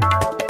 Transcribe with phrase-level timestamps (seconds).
[0.00, 0.47] you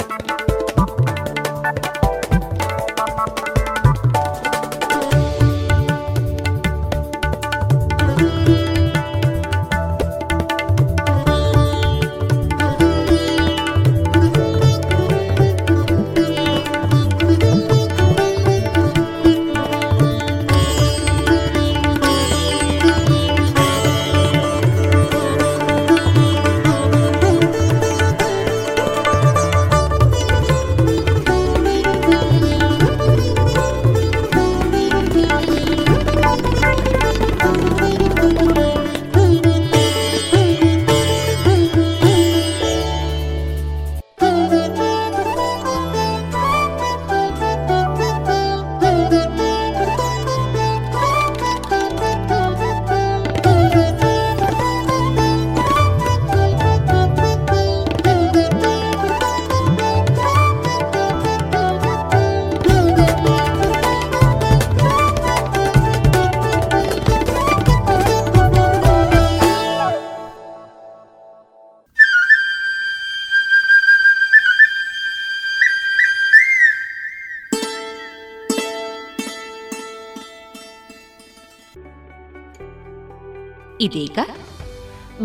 [83.80, 84.18] ಇದೀಗ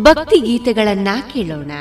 [0.02, 1.72] ಭಕ್ತಿ ಗೀತೆಗಳನ್ನ ಕೇಳೋಣ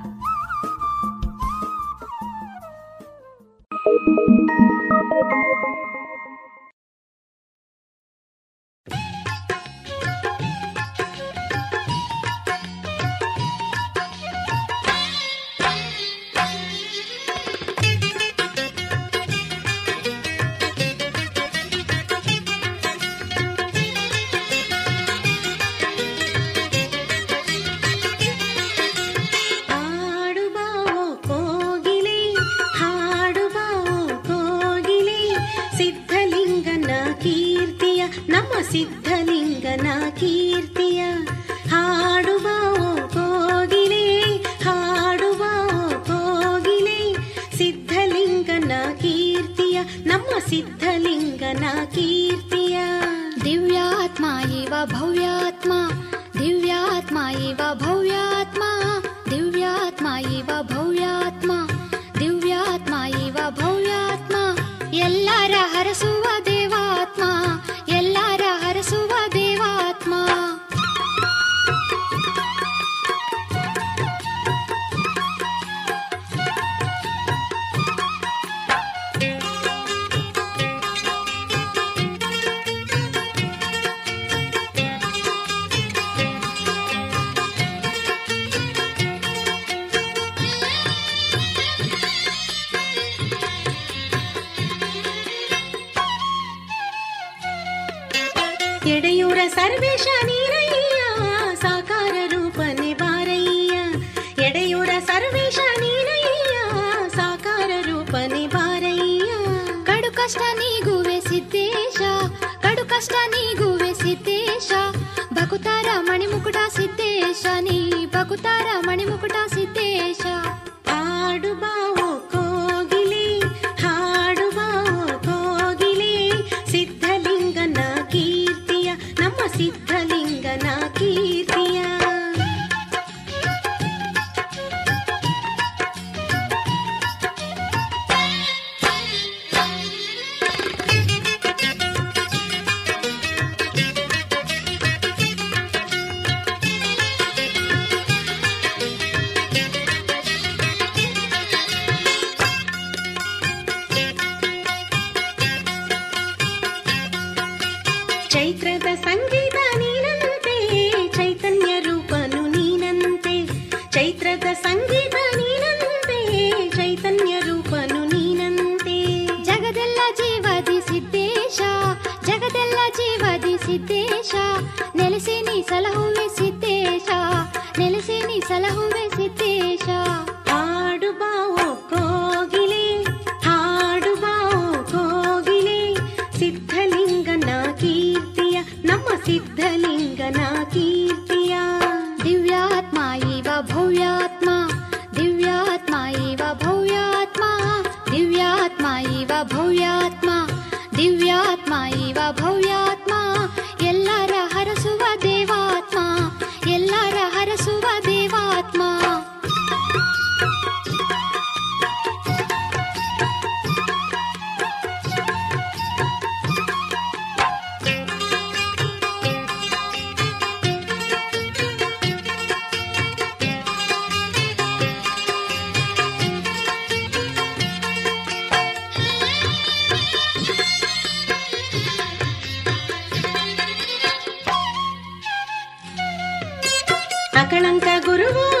[238.33, 238.60] River.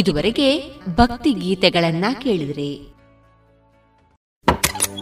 [0.00, 0.48] ಇದುವರೆಗೆ
[0.96, 2.70] ಭಕ್ತಿ ಗೀತೆಗಳನ್ನ ಕೇಳಿದ್ರಿ.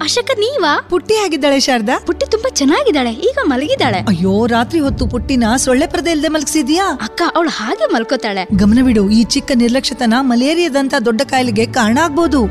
[0.02, 0.72] ಅಶಕ ನೀವಾ?
[0.90, 1.94] ಪುಟ್ಟಿ ಆಗಿದ್ದಾಳೆ ಶಾರದಾ.
[2.06, 4.00] ಪುಟ್ಟಿ ತುಂಬಾ ಚೆನ್ನಾಗಿದ್ದಾಳೆ ಈಗ ಮಲಗಿದ್ದಾಳೆ.
[4.08, 6.86] ಅಯ್ಯೋ ರಾತ್ರಿ ಹೊತ್ತು ಪುಟ್ಟಿನ ಸೊಳ್ಳೆ ಪರದೆ ಇಲ್ದೆ ಮಲಗಿಸಿದ್ಯಾ?
[7.02, 8.44] ಅಕ್ಕ ಅವಳು ಹಾಗೆ ಮಲ್ಕೋತಾಳೆ.
[8.56, 12.42] ಗಮನವಿಡು ಈ ಚಿಕ್ಕ ನಿರ್ಲಕ್ಷ್ಯತನ ಮಲೇರಿಯಾದಂತ ದೊಡ್ಡ ಕಾಯಿಲೆಗೆ ಕಾರಣ ಆಗ್ಬೋದು.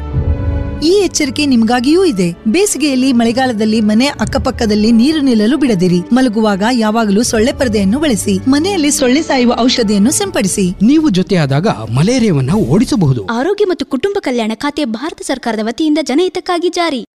[0.83, 2.31] ಈ ಎಚ್ಚರಿಕೆ ನಿಮಗಾಗಿಯೂ ಇದೆ.
[2.47, 5.99] ಬೇಸಿಗೆಯಲ್ಲಿ ಮಳೆಗಾಲದಲ್ಲಿ ಮನೆ ಅಕ್ಕಪಕ್ಕದಲ್ಲಿ ನೀರು ನಿಲ್ಲಲು ಬಿಡದಿರಿ.
[5.99, 8.49] ಮಲಗುವಾಗ ಯಾವಾಗಲೂ ಸೊಳ್ಳೆ ಪರದೆಯನ್ನು ಬಳಸಿ.
[8.49, 10.71] ಮನೆಯಲ್ಲಿ ಸೊಳ್ಳೆ ಸಾಯುವ ಔಷಧಿಯನ್ನು ಸಿಂಪಡಿಸಿ.
[10.85, 13.25] ನೀವು ಜೊತೆಯಾದಾಗ ಮಲೇರಿಯಾವನ್ನು ಓಡಿಸಬಹುದು.
[13.25, 17.05] ಆರೋಗ್ಯ ಮತ್ತು ಕುಟುಂಬ ಕಲ್ಯಾಣ ಖಾತೆ ಭಾರತ ಸರ್ಕಾರದ ವತಿಯಿಂದ ಜನಹಿತಕ್ಕಾಗಿ ಜಾರಿ.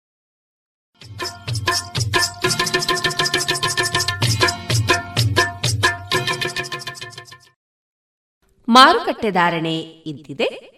[8.68, 10.70] ಮಾರುಕಟ್ಟೆ ಧಾರಣೆ ಇಂತಿದೆ.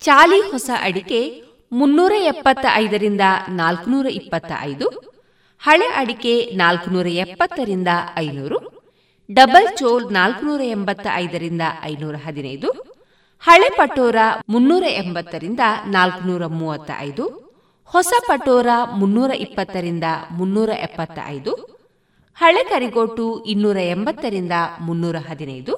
[0.00, 4.86] ಚಾಲಿ ಹೊಸ ಅಡಿಕೆ ಮುನ್ನೂರ ಎಪ್ಪತ್ತ ಐದರಿಂದ ನಾಲ್ಕುನೂರ ಇಪ್ಪತ್ತ ಐದು
[5.62, 8.58] ಹಳೆ ಅಡಿಕೆ ನಾಲ್ಕುನೂರ ಎಪ್ಪತ್ತರಿಂದ ಐನೂರು,
[9.30, 12.68] ಡಬಲ್ ಚೋಲ್ ನಾಲ್ಕುನೂರ ಎಂಬತ್ತ ಐದರಿಂದ ಐನೂರ ಹದಿನೈದು,
[13.40, 14.16] ಹಳೆ ಪಟೋರ
[14.48, 17.24] ಮುನ್ನೂರ ಎಂಬತ್ತರಿಂದ ನಾಲ್ಕುನೂರ ಮೂವತ್ತ ಐದು
[17.84, 21.52] ಹೊಸ ಪಟೋರ ಮುನ್ನೂರ ಇಪ್ಪತ್ತರಿಂದ ಮುನ್ನೂರ ಎಪ್ಪತ್ತ ಐದು
[22.34, 25.74] ಹಳೆ ಕರಿಗೋಟು ಇನ್ನೂರ ಎಂಬತ್ತರಿಂದ ಮುನ್ನೂರ ಹದಿನೈದು,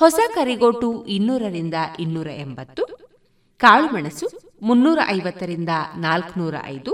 [0.00, 2.84] ಹೊಸ ಕರಿಗೋಟು ಇನ್ನೂರರಿಂದ ಇನ್ನೂರ ಎಂಬತ್ತು,
[3.58, 6.92] ಕಾಳುಮೆಣಸು ಮುನ್ನೂರ ಐವತ್ತರಿಂದ ನಾಲ್ಕುನೂರ ಐದು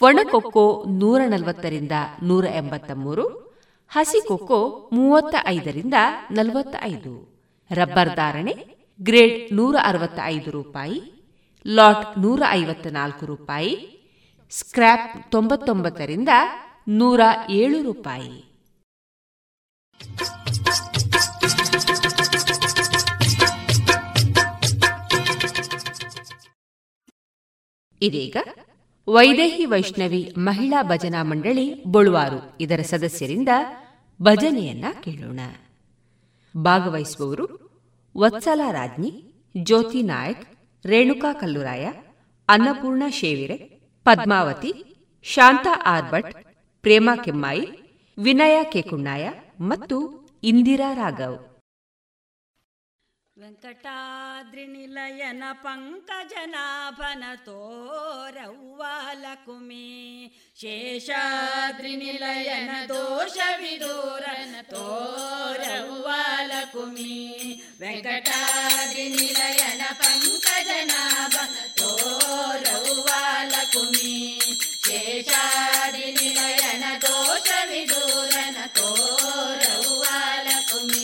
[0.00, 1.92] ಒಣಕೊಕ್ಕೋ ನೂರ ನಲವತ್ತರಿಂದ
[2.22, 3.44] ನೂರ ಎಂಬತ್ತ ಮೂರು
[3.88, 5.94] ಹಸಿ ಕೊಕ್ಕೋ ಮೂವತ್ತ ಐದರಿಂದ
[6.30, 7.34] ನಲವತ್ತ ಐದು
[7.70, 8.54] ರಬ್ಬರ್ ಧಾರಣೆ
[9.00, 11.02] ಗ್ರೇಡ್ ನೂರ ಅರವತ್ತ ಐದು ರೂಪಾಯಿ,
[11.66, 14.02] ಲಾಟ್ ನೂರ ಐವತ್ತ ನಾಲ್ಕು ರೂಪಾಯಿ,
[14.50, 16.28] ಸ್ಕ್ರ್ಯಾಪ್ ತೊಂಬತ್ತೊಂಬತ್ತರಿಂದ
[16.88, 17.20] ನೂರ
[17.50, 18.54] ಏಳು ರೂಪಾಯಿ.
[28.04, 28.36] ಇದೀಗ
[29.08, 33.48] ವೈದೇಹಿ ವೈಷ್ಣವಿ ಮಹಿಳಾ ಭಜನಾ ಮಂಡಳಿ ಬೊಳುವಾರು ಇದರ ಸದಸ್ಯರಿಂದ
[34.22, 35.40] ಭಜನೆಯನ್ನ ಕೇಳೋಣ.
[36.56, 37.46] ಭಾಗವಹಿಸುವವರು
[38.16, 40.44] ವತ್ಸಲ ರಾಜ್ಞಿ, ಜ್ಯೋತಿ ನಾಯಕ್,
[40.86, 41.84] ರೇಣುಕಾ ಕಲ್ಲುರಾಯ,
[42.48, 43.56] ಅನ್ನಪೂರ್ಣ ಶೇವಿರೆ,
[44.04, 44.72] ಪದ್ಮಾವತಿ,
[45.22, 46.32] ಶಾಂತಾ ಆರ್ಭಟ್,
[46.82, 47.66] ಪ್ರೇಮಾ ಕೆಮ್ಮಾಯಿ,
[48.18, 49.30] ವಿನಯ ಕೆಕುಣ್ಣಾಯ
[49.60, 49.96] ಮತ್ತು
[50.42, 51.53] ಇಂದಿರಾ ರಾಘವ್.
[54.16, 58.36] వెంకటాద్రినిలయన పంకజనాభన తోరవ్వాలకు
[59.66, 59.88] మీ
[60.60, 61.50] శేషాద్రినిలయన
[62.92, 65.64] దోష విదూరన తోరవ్వాలకు
[66.94, 67.10] మీ
[67.82, 68.22] వెంకటాద్రినిలయన
[70.02, 71.34] పంకజనాభ
[71.80, 72.72] తోరవ్వాలకు
[73.92, 74.14] మీ
[74.86, 79.70] శేషాద్రినిలయన దోష విదూరన తోరవ్వాలకు
[80.88, 81.03] మీ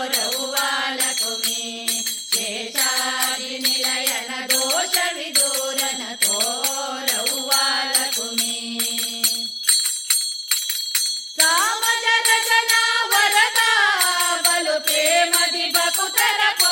[16.01, 16.70] soltera.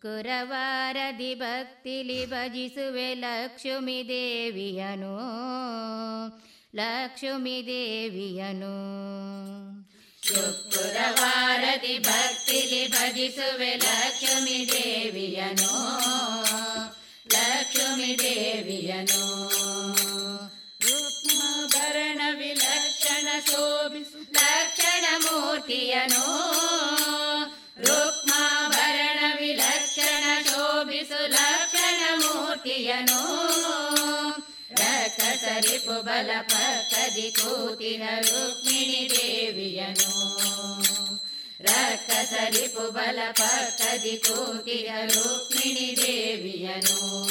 [0.00, 5.16] ಶುಕ್ರವಾರದಿ ಭಕ್ತಿಲಿ ಭಜಿಸುವೆ ಲಕ್ಷ್ಮೀ ದೇವಿಯನು,
[6.76, 8.74] ಲಕ್ಷ್ಮಿ ದೇವಿಯನು.
[10.26, 15.72] ಶುಕ್ರವಾರದಿ ಭಕ್ತಿಲಿ ಭಜಿಸುವೆ ಲಕ್ಷ್ಮಿ ದೇವಿಯನು,
[17.32, 19.48] ಲಕ್ಷ್ಮೀ ದೇವಿಯನು.
[20.88, 26.24] ರುಕ್ಮಭರಣ ವಿಲಕ್ಷಣ ಶೋಭಿಸು ಲಕ್ಷಣ ಮೂರ್ತಿಯನು
[27.80, 28.29] ರುಕ್ಮಾಭರಣ
[32.60, 33.22] ಮೂರ್ತಿಯನು
[34.70, 40.38] ರಕಸರಿಪು ಬಲ ಪಕ್ಕದಿ ಕೂತಿನ ರುಕ್ಮಿಣಿ ದೇವಿಯನು.
[41.60, 47.28] ರಕ್ಕಸರಿಪು ಬಲ ಪಕ್ಕದಿ ಕೂತಿನ ರುಕ್ಮಿಣಿ ದೇವಿಯನು.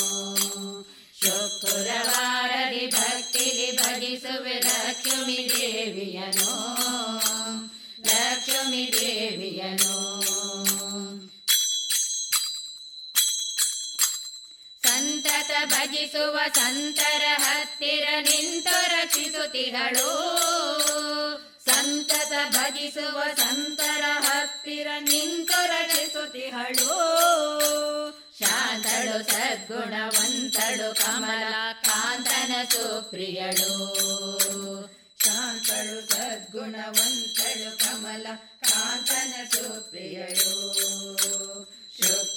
[1.21, 6.51] ಶುಕ್ರವಾರದಿ ಭಕ್ತಿಲಿ ಭಜಿಸುವೆ ಲಕ್ಷ್ಮಿ ದೇವಿಯನು.
[8.01, 10.68] ಲಕ್ಷ್ಮಿ ದೇವಿಯನು.
[15.19, 20.11] ಸಂತತ ಭಜಿಸುವ ಸಂತರ ಹತ್ತಿರ ನಿಂತು ರಕ್ಷಿಸುತ್ತಿಗಳು
[21.65, 26.91] ಸಂತತ ಭಜಿಸುವ ಸಂತರ ಹತ್ತಿರ ನಿಂತು ರಕ್ಷಿಸುತ್ತಿಗಳು
[28.39, 31.53] ಶಾಂತಳು ಸದ್ಗುಣವಂತಳು ಕಮಲ
[31.83, 33.73] ಕಾಂತನ ಸುಪ್ರಿಯಳು.
[35.25, 38.27] ಶಾಂತಳು ಸದ್ಗುಣವಂತಳು ಕಮಲ
[38.69, 40.59] ಕಾಂತನ ಸುಪ್ರಿಯಳು.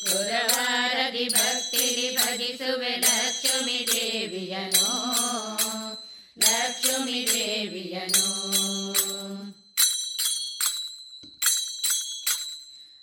[0.02, 4.88] ಶುಕ್ರವಾರದಿ ಭಕ್ತಿಲಿ ಭಜಿಸುವೆ ಲಕ್ಷ್ಮಿ ದೇವಿಯನು
[6.36, 8.24] ಲಕ್ಷ್ಮಿ ದೇವಿಯನು.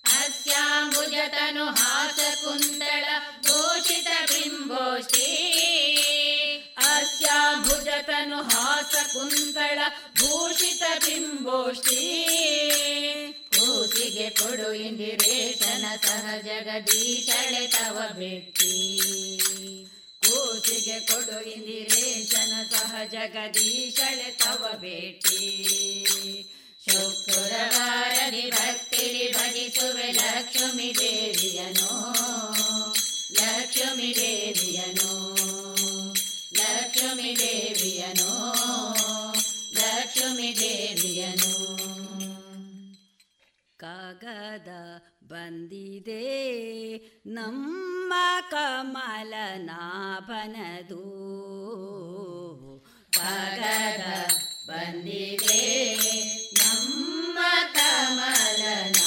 [0.06, 3.06] ಅಸ್ಯಾಂಬುಜತನು ಹಾಸ ಕುಂತಳ
[3.43, 5.28] ಭೂಷಿತ ಬಿಂಬೋಷ್ಟಿ
[6.88, 9.80] ಅಸ್ಯಾಂಬುಜತನು ಹಾಸ ಕುಂತಳ
[10.20, 12.02] ಭೂಷಿತ ಬಿಂಬೋಷ್ಟಿ
[13.70, 18.72] ಕೂಸಿಗೆ ಕೊಡು ಇಂದಿರೇಶನ ಸಹ ಜಗದೀಶಳೆ ತವ ಭೇಟಿ
[20.26, 25.41] ಕೂಸಿಗೆ ಕೊಡು ಇಂದಿರೇಶನ ಸಹ ಜಗದೀಶಳೆ ತವ ಭೇಟಿ
[26.89, 31.91] ಶುಕ್ರವಾರದಿ ಭಕ್ತಿಲಿ ಭಜಿಸುವೆ ಲಕ್ಷ್ಮಿ ದೇವಿಯನೋ
[33.32, 35.11] ಲಕ್ಷ್ಮಿ ದೇವಿಯನೋ
[36.53, 38.32] ಲಕ್ಷ್ಮಿ ದೇವಿಯನೋ
[39.74, 41.88] ಲಕ್ಷ್ಮಿ ದೇವಿಯನೋ.
[43.80, 44.69] ಕಗದ
[45.23, 46.27] ಬಂದಿದೆ.
[47.25, 48.13] ನಮ್ಮ
[48.51, 49.39] ಕಮಲನಾಭನದು
[53.11, 54.27] ಕಗದ
[54.67, 55.95] ಬಂದಿದೆ.
[56.53, 57.39] ನಮ್ಮ
[57.73, 58.99] ಕಮಲನ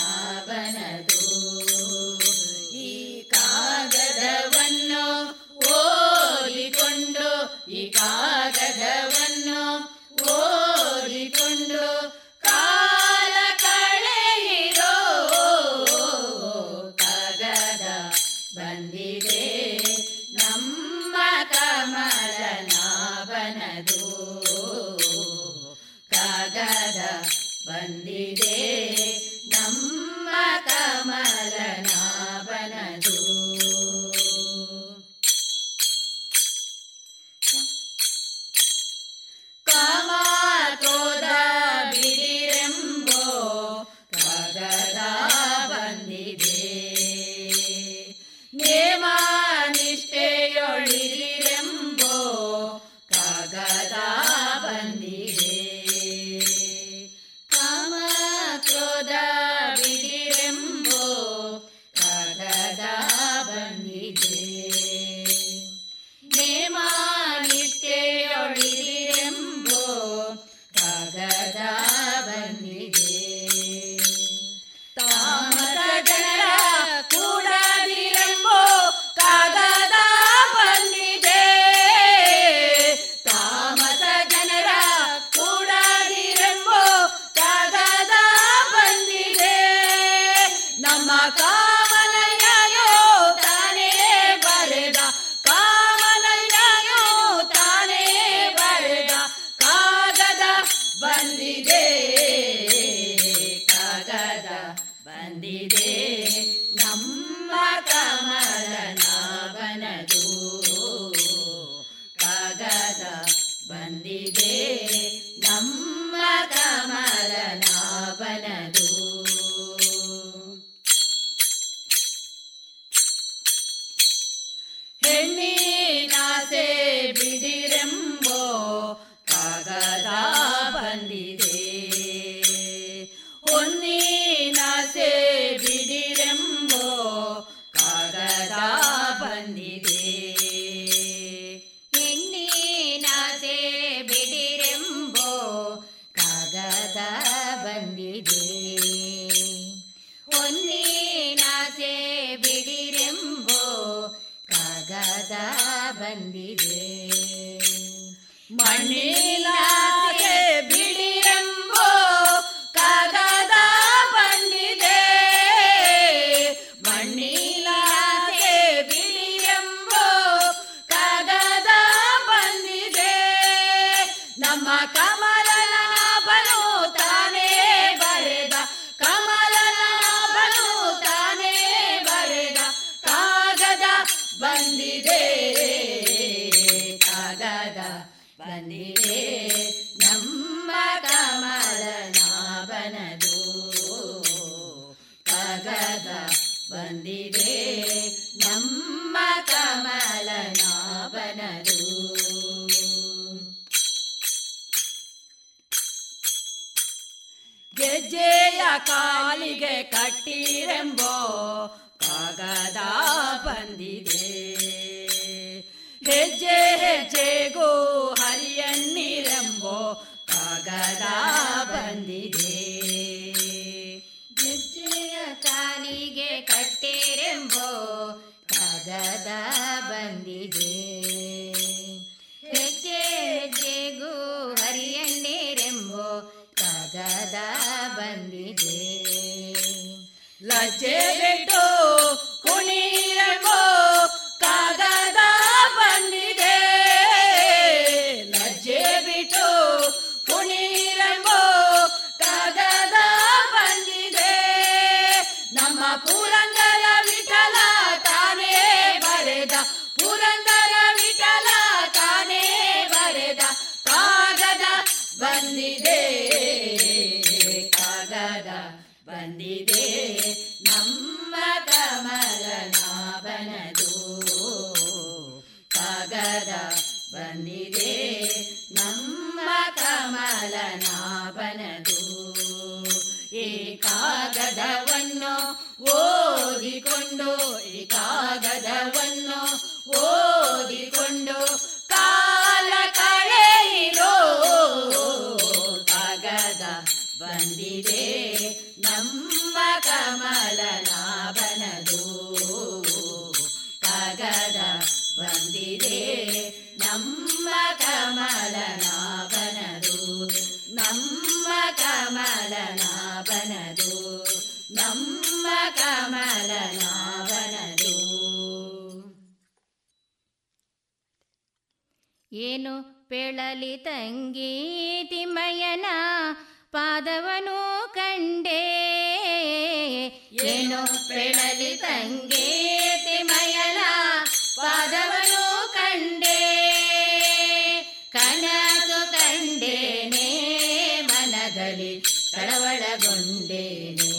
[342.32, 344.12] ಕಳವಳಗೊಂಡೇನೆ.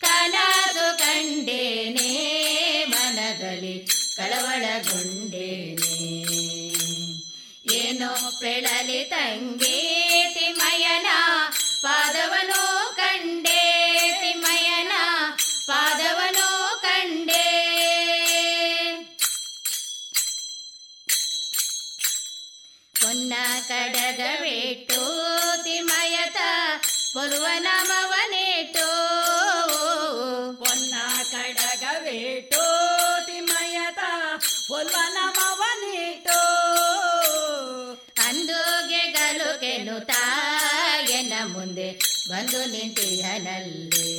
[0.00, 2.08] ಕನಸು ಕಂಡೇನೆ,
[2.84, 5.98] ಮನದಲ್ಲಿ ಕಳವಳಗೊಂಡೇನೆ.
[7.74, 9.98] ಏನೋ ಪೆಳಲಿ ತಂಗಿ
[10.50, 11.06] ಮಯನ
[11.82, 14.92] ಪಾದವನು ಕಂಡೇತಿ ಮಯನ
[15.66, 17.44] ಪಾದವನು ಕಂಡೇ.
[23.68, 25.47] ಕಡಗವೇಟು ತಿಮ್ಮಯತ
[27.18, 28.88] ಪೊಲ್ವ ನಮವನೇಟು
[30.56, 30.94] ಪೊನ್ನ
[31.32, 32.64] ಕಡಗವೇಟೋ
[33.26, 33.98] ತಿಮ್ಮಯ್ಯತ
[34.68, 36.40] ಪೊಲ್ವನ ಮವನೀಟೋ
[38.26, 41.98] ಅಂದೋಗೆ ಗಲುಕೆನು ತಾಯನ ಮುಂದೆ
[42.28, 44.14] ಬಂದು ನಿಂತಿಯನಲ್ಲಿ.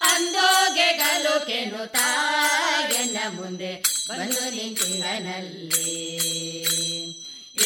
[0.00, 6.63] ಅಂದೋಗೆ ಗಲುಕೆನು ತಾಯನ ಮುಂದೆ ಬಂದು ನಿಂತಿಯನಲ್ಲಿ.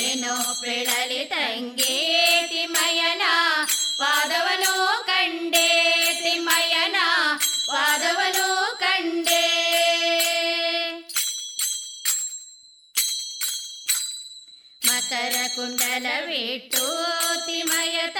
[0.01, 1.96] ಏನೋ ಪೆಳಲಿ ತಂಗಿ
[2.51, 3.24] ತಿಮ್ಮಯ್ಯನ
[4.01, 4.74] ಪಾದವನು
[5.09, 5.68] ಕಂಡೆ
[6.22, 6.99] ತಿಮ್ಮಯ್ಯನ
[7.68, 8.49] ಪಾದವನು
[8.82, 9.44] ಕಂಡೆ
[14.82, 16.84] ಮಕರ ಕುಂಡಲವಿಟ್ಟು
[17.46, 18.18] ತಿಮಯತ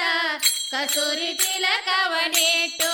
[0.72, 2.93] ಕಸೂರಿ ತಿಲಕವನೇಟು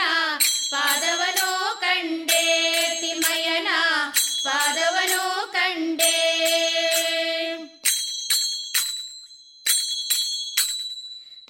[0.70, 2.44] ಪಾದವನು ಕಂಡೆ,
[3.00, 3.68] ತಿಮಯನ
[4.44, 6.12] ಪಾದವನು ಕಂಡೆ.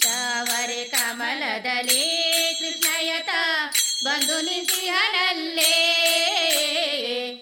[0.01, 2.05] ತಾವರೆ ಕಮಲದಲ್ಲಿ
[2.59, 3.29] ಕೃಷ್ಣಯತ
[4.05, 5.73] ಬಂದು ನಿಂತಿಹನಲ್ಲೇ.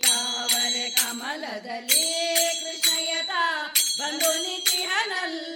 [0.03, 2.07] ತಾವರೆ ಕಮಲದಲ್ಲಿ
[2.65, 3.31] ಕೃಷ್ಣಯತ
[3.99, 5.50] ಬಂದು ನಿಧಿಹನಲ್ಲೇ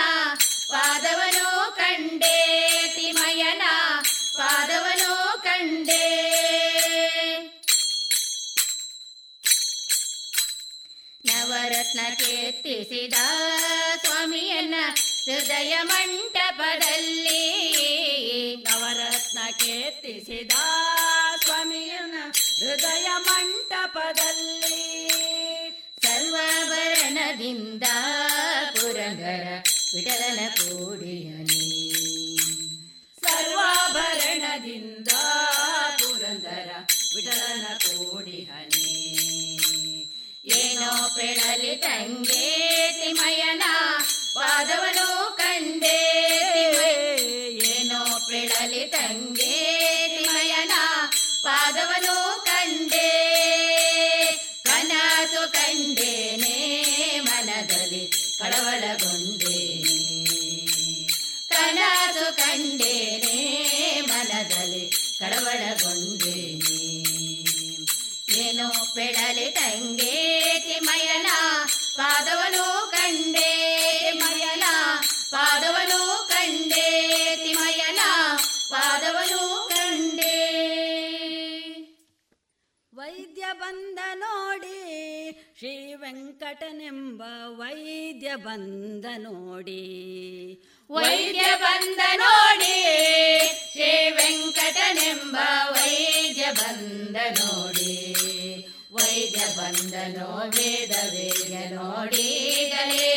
[0.72, 3.62] ಪಾದವನು ಕಂಡೆ ತಿಮಯನ,
[4.38, 6.69] ಪಾದವನು ಕಂಡೆ
[11.60, 13.14] ನವರತ್ನ ಕೀರ್ತಿಸಿದ
[14.02, 14.76] ಸ್ವಾಮಿಯನ್ನ
[15.24, 17.42] ಹೃದಯ ಮಂಟಪದಲ್ಲಿ
[18.56, 20.52] ನವರತ್ನ ಕೀರ್ತಿಸಿದ
[21.44, 22.16] ಸ್ವಾಮಿಯನ್ನ
[22.60, 24.80] ಹೃದಯ ಮಂಟಪದಲ್ಲಿ
[26.02, 27.84] ಸರ್ವಾಭರಣದಿಂದ
[28.72, 29.48] ಪುರಂದರ
[29.94, 31.64] ವಿಠಲನ ಕೂಡಿಯನಿ.
[33.22, 35.08] ಸರ್ವಾಭರಣದಿಂದ
[36.00, 36.70] ಪುರಂದರ
[37.16, 38.69] ವಿಠಲನ ಕೋಡಿಹನಿ
[40.82, 43.64] ಏನೋ ಪೆಳಲಿ ತಂಗೇತಿ ಮಯನ
[44.36, 45.08] ಪಾದವನು
[45.40, 45.98] ಕಂಡೇ
[47.72, 50.76] ಏನೋ ಪೆಳಲಿ ತಂಗೇತಿ ಮಯನ
[51.44, 52.16] ಪಾದವನು
[72.00, 73.50] ಪಾದವನು ಕಂಡೇ
[74.12, 74.64] ಮಯನ
[75.32, 76.88] ಪಾದವನು ಕಂಡೇ
[77.36, 78.00] ತಿಮಯನ
[78.72, 80.36] ಪಾದವನು ಕಂಡೇ.
[82.94, 84.80] ವೈದ್ಯ ಬಂದ ನೋಡಿ
[85.58, 89.82] ಶ್ರೀ ವೆಂಕಟನೆಂಬ ವೈದ್ಯ ಬಂದ ನೋಡಿ.
[90.90, 92.76] ವೈದ್ಯ ಬಂದ ನೋಡಿ
[93.72, 95.36] ಶ್ರೀ ವೆಂಕಟನೆಂಬ
[95.72, 98.39] ವೈದ್ಯ ಬಂದ ನೋಡಿ.
[98.92, 103.10] ವೈದ್ಯ ಬಂದನೋ ವೇದ ವೇದ್ಯ ನೋಡಿಗಲೇ.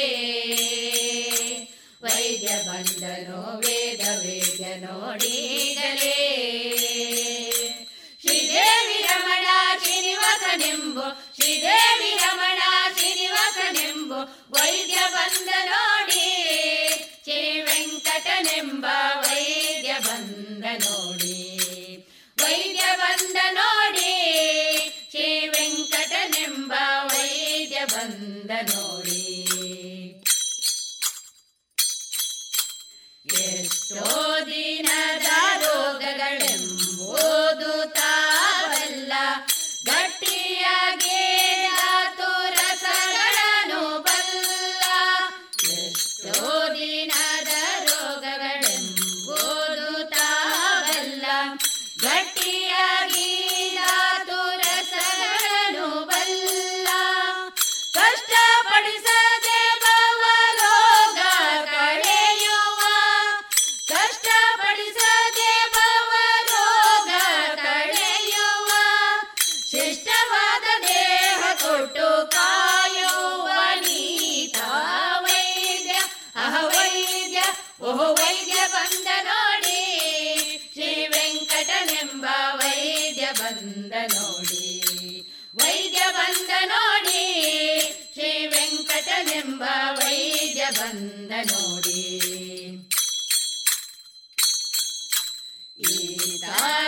[2.03, 6.17] ವೈದ್ಯ ಬಂದನೋ ವೇದ ವೇದ್ಯ ನೋಡಿಗಲೇ.
[8.21, 9.47] ಶ್ರೀದೇವಿ ರಮಣ
[9.83, 12.63] ಶ್ರೀನಿವಾಸನೆಂಬು, ಶ್ರೀದೇವಿ ರಮಣ
[12.99, 14.21] ಶ್ರೀನಿವಾಸನೆಂಬು
[14.51, 16.25] ವೈದ್ಯ ಬಂದ ನೋಡಿ
[17.25, 21.22] ಶ್ರೀ ವೆಂಕಟನೆಂಬ ವೈದ್ಯ ಬಂದ ನೋಡಿ
[28.03, 29.21] ಬಂದ ನೋಡಿ.
[33.43, 34.07] ಎಷ್ಟೋ
[34.41, 35.29] ದಿನದ
[35.63, 37.15] ರೋಗಗಳೆಂಬುದು
[37.95, 38.13] ತಾ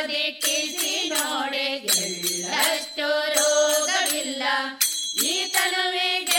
[0.03, 1.67] ದಿಟ್ಟಿಸಿ ನೋಡೆ
[2.07, 4.43] ಎಲ್ಲಷ್ಟು ರೋಗವಿಲ್ಲ.
[5.33, 6.34] ಈತನುವಿಗೆ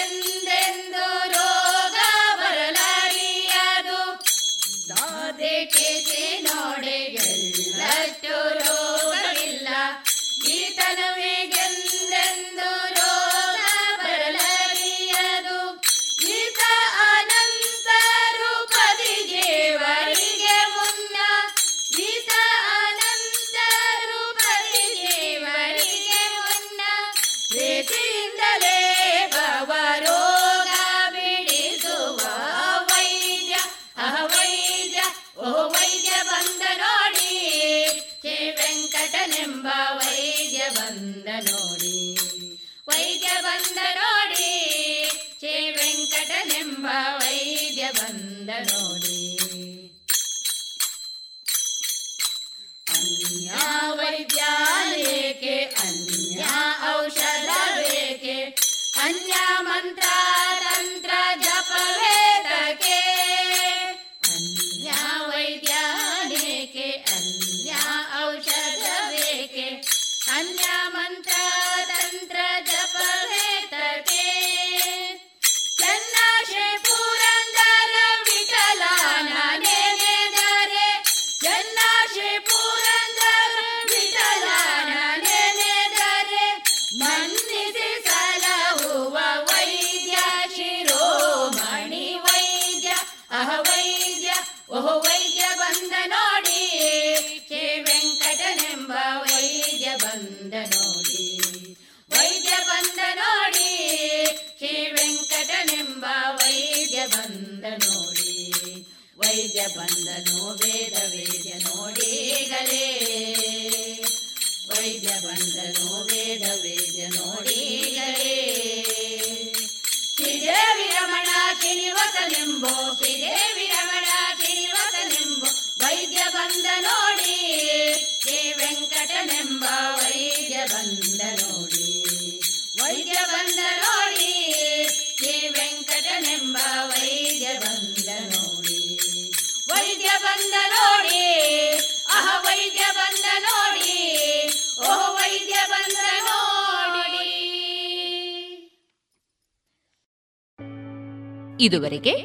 [151.66, 152.16] ಇದುವರೆಗೆ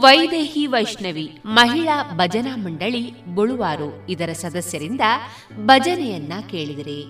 [0.00, 3.04] ವೈದೇಹಿ ವೈಷ್ಣವಿ ಮಹಿಳಾ ಭಜನಾ ಮಂಡಳಿ
[3.34, 5.04] ಬುಳುವಾರು ಇದರ ಸದಸ್ಯರಿಂದ
[5.66, 7.00] ಭಜನೆಯನ್ನ ಕೇಳಿದಿರಿ.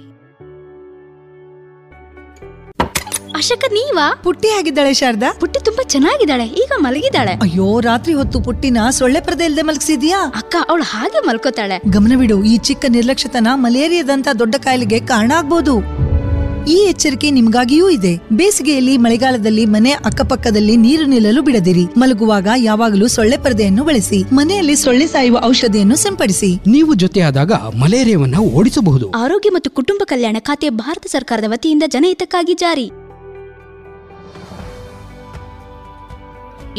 [3.37, 4.05] ಅಶಕ ನೀವಾ?
[4.25, 5.33] ಪುಟ್ಟಿ ಆಗಿದ್ದಾಳೆ ಶಾರದಾ.
[5.41, 7.33] ಪುಟ್ಟಿ ತುಂಬಾ ಚೆನ್ನಾಗಿದ್ದಾಳೆ ಈಗ ಮಲಗಿದ್ದಾಳೆ.
[7.33, 10.19] ಅಯ್ಯೋ ರಾತ್ರಿ ಹೊತ್ತು ಪುಟ್ಟಿನ ಸೊಳ್ಳೆ ಪರದೆ ಇಲ್ಲದೆ ಮಲಗಿಸಿದ್ಯಾ?
[10.37, 11.79] ಅಕ್ಕ ಅವಳು ಹಾಗೆ ಮಲ್ಕೋತಾಳೆ.
[11.91, 15.75] ಗಮನವಿಡು ಈ ಚಿಕ್ಕ ನಿರ್ಲಕ್ಷ್ಯತನ ಮಲೇರಿಯಾದಂತ ದೊಡ್ಡ ಕಾಯಿಲೆಗೆ ಕಾರಣ ಆಗ್ಬೋದು.
[16.69, 18.21] ಈ ಎಚ್ಚರಿಕೆ ನಿಮಗಾಗಿಯೂ ಇದೆ.
[18.33, 21.85] ಬೇಸಿಗೆಯಲ್ಲಿ ಮಳೆಗಾಲದಲ್ಲಿ ಮನೆ ಅಕ್ಕಪಕ್ಕದಲ್ಲಿ ನೀರು ನಿಲ್ಲಲು ಬಿಡದಿರಿ.
[21.97, 24.23] ಮಲಗುವಾಗ ಯಾವಾಗಲೂ ಸೊಳ್ಳೆ ಪರದೆಯನ್ನು ಬಳಸಿ.
[24.33, 26.51] ಮನೆಯಲ್ಲಿ ಸೊಳ್ಳೆ ಸಾಯುವ ಔಷಧಿಯನ್ನು ಸಿಂಪಡಿಸಿ.
[26.67, 29.11] ನೀವು ಜೊತೆಯಾದಾಗ ಮಲೇರಿಯಾವನ್ನು ಓಡಿಸಬಹುದು.
[29.11, 32.91] ಆರೋಗ್ಯ ಮತ್ತು ಕುಟುಂಬ ಕಲ್ಯಾಣ ಖಾತೆ ಭಾರತ ಸರ್ಕಾರದ ವತಿಯಿಂದ ಜನಹಿತಕ್ಕಾಗಿ ಜಾರಿ.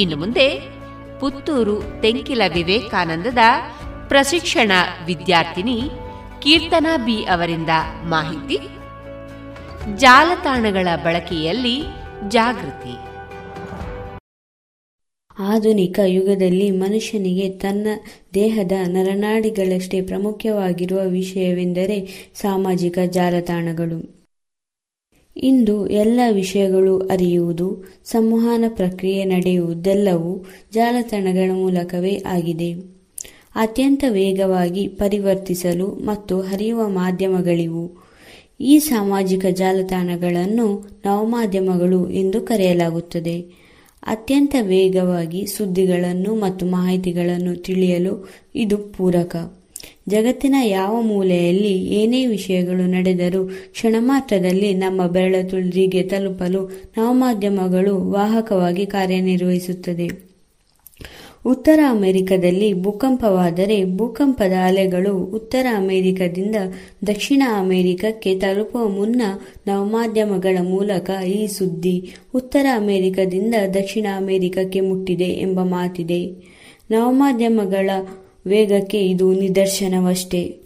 [0.02, 0.48] ಇನ್ನು ಮುಂದೆ
[1.20, 3.44] ಪುತ್ತೂರು ತೆಂಕಿಲ ವಿವೇಕಾನಂದದ
[4.08, 4.72] ಪ್ರಶಿಕ್ಷಣ
[5.06, 5.78] ವಿದ್ಯಾರ್ಥಿನಿ
[6.44, 7.70] ಕೀರ್ತನಾ ಬಿ ಅವರಿಂದ
[8.10, 8.58] ಮಾಹಿತಿ
[9.96, 11.82] ಜಾಲತಾಣಗಳ ಬಳಕೆಯಲ್ಲಿ
[12.30, 12.96] ಜಾಗೃತಿ.
[15.40, 17.88] ಆಧುನಿಕ ಯುಗದಲ್ಲಿ ಮನುಷ್ಯನಿಗೆ ತನ್ನ
[18.34, 24.28] ದೇಹದ ನರನಾಡಿಗಳಷ್ಟೇ ಪ್ರಮುಖವಾಗಿರುವ ವಿಷಯವೆಂದರೆ ಸಾಮಾಜಿಕ ಜಾಲತಾಣಗಳು.
[25.38, 32.74] ಇಂದು ಎಲ್ಲ ವಿಷಯಗಳು ಅರಿಯುವುದು, ಸಂವಹನ ಪ್ರಕ್ರಿಯೆ ನಡೆಯುವುದೆಲ್ಲವೂ ಜಾಲತಾಣಗಳ ಮೂಲಕವೇ ಆಗಿದೆ.
[33.56, 38.07] ಅತ್ಯಂತ ವೇಗವಾಗಿ ಪರಿವರ್ತಿಸಲು ಮತ್ತು ಹರಿಯುವ ಮಾಧ್ಯಮಗಳಿವು
[38.60, 43.68] ಈ ಸಾಮಾಜಿಕ ಜಾಲತಾಣಗಳನ್ನು ನವಮಾಧ್ಯಮಗಳು ಎಂದು ಕರೆಯಲಾಗುತ್ತದೆ.
[44.04, 49.36] ಅತ್ಯಂತ ವೇಗವಾಗಿ ಸುದ್ದಿಗಳನ್ನು ಮತ್ತು ಮಾಹಿತಿಗಳನ್ನು ತಿಳಿಯಲು ಇದು ಪೂರಕ.
[50.10, 60.27] ಜಗತ್ತಿನ ಯಾವ ಮೂಲೆಯಲ್ಲಿ ಏನೇ ವಿಷಯಗಳು ನಡೆದರೂ ಕ್ಷಣಮಾತ್ರದಲ್ಲಿ ನಮ್ಮ ಬೆರಳ ಬೆರಳತುಳಿಗೆ ತಲುಪಲು ನವಮಾಧ್ಯಮಗಳು ವಾಹಕವಾಗಿ ಕಾರ್ಯನಿರ್ವಹಿಸುತ್ತದೆ.
[61.48, 66.56] ಉತ್ತರ ಅಮೆರಿಕದಲ್ಲಿ ಭೂಕಂಪವಾದರೆ ಭೂಕಂಪದ ಅಲೆಗಳು ಉತ್ತರ ಅಮೆರಿಕದಿಂದ
[67.08, 69.22] ದಕ್ಷಿಣ ಅಮೆರಿಕಕ್ಕೆ ತಲುಪುವ ಮುನ್ನ
[69.68, 76.26] ನವಮಾಧ್ಯಮಗಳ ಮೂಲಕ ಈ ಸುದ್ದಿ ಉತ್ತರ ಅಮೆರಿಕದಿಂದ ದಕ್ಷಿಣ ಅಮೆರಿಕಕ್ಕೆ ಮುಟ್ಟಿದೆ ಎಂಬ ಮಾತಿದೆ.
[76.92, 77.90] ನವಮಾಧ್ಯಮಗಳ
[78.48, 80.58] ವೇಗಕ್ಕೆ ಇದು ನಿದರ್ಶನವಷ್ಟೇ.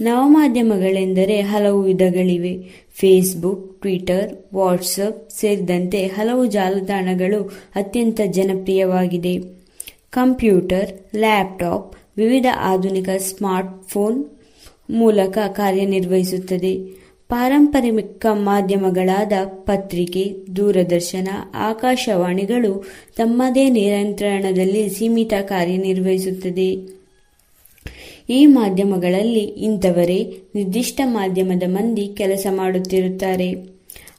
[0.00, 2.84] ನವಮಾಧ್ಯಮಗಳೆಂದರೆ ಹಲವು ವಿಧಗಳಿವೆ.
[2.94, 9.53] ಫೇಸ್ಬುಕ್, ಟ್ವಿಟರ್, ವಾಟ್ಸಪ್ ಸೇರಿದಂತೆ ಹಲವು ಜಾಲತಾಣಗಳು ಅತ್ಯಂತ ಜನಪ್ರಿಯವಾಗಿದೆ.
[10.14, 14.24] ಕಂಪ್ಯೂಟರ್, ಲ್ಯಾಪ್ಟಾಪ್, ವಿವಿಧ ಆಧುನಿಕ ಸ್ಮಾರ್ಟ್ಫೋನ್
[14.90, 16.74] ಮೂಲಕ ಕಾರ್ಯನಿರ್ವಹಿಸುತ್ತದೆ.
[17.28, 22.84] ಪಾರಂಪರಿಕ ಮಾಧ್ಯಮಗಳಾದ ಪತ್ರಿಕೆ, ದೂರದರ್ಶನ, ಆಕಾಶವಾಣಿಗಳು
[23.16, 26.76] ತಮ್ಮದೇ ನಿಯಂತ್ರಣದಲ್ಲಿ ಸೀಮಿತ ಕಾರ್ಯನಿರ್ವಹಿಸುತ್ತದೆ.
[28.30, 33.73] ಈ ಮಾಧ್ಯಮಗಳಲ್ಲಿ ಇಂಥವರೇ ನಿರ್ದಿಷ್ಟ ಮಾಧ್ಯಮದ ಮಂದಿ ಕೆಲಸ ಮಾಡುತ್ತಿರುತ್ತಾರೆ.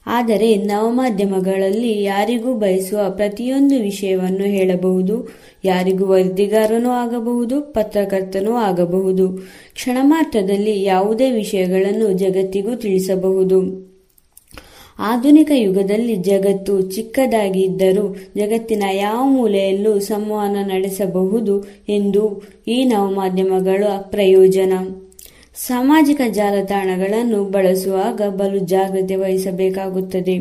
[0.06, 5.28] ಆದರೆ ನವಮಾಧ್ಯಮಗಳಲ್ಲಿ ಯಾರಿಗೂ ಬಯಸುವ ಪ್ರತಿಯೊಂದು ವಿಷಯವನ್ನು ಹೇಳಬಹುದು.
[5.64, 9.36] ಯಾರಿಗೂ ವರದಿಗಾರನೂ ಆಗಬಹುದು, ಪತ್ರಕರ್ತನೂ ಆಗಬಹುದು.
[9.74, 13.86] ಕ್ಷಣ ಮಾತ್ರದಲ್ಲಿ ಯಾವುದೇ ವಿಷಯಗಳನ್ನು ಜಗತ್ತಿಗೂ ತಿಳಿಸಬಹುದು.
[14.98, 24.72] ಆಧುನಿಕ ಯುಗದಲ್ಲಿ ಜಗತ್ತು ಚಿಕ್ಕದಾಗಿ ಇದ್ದರೂ ಜಗತ್ತಿನ ಯಾವ ಮೂಲೆಯಲ್ಲೂ ಸಂವಹನ ನಡೆಸಬಹುದು ಎಂದು ಈ ನವಮಾಧ್ಯಮಗಳ ಪ್ರಯೋಜನ.
[25.56, 30.38] ಸಾಮಾಜಿಕ ಜಾಲತಾಣಗಳನ್ನು ಬಳಸುವಾಗ ಬಲು ಜಾಗ್ರತೆ ವಹಿಸಬೇಕಾಗುತ್ತದೆ.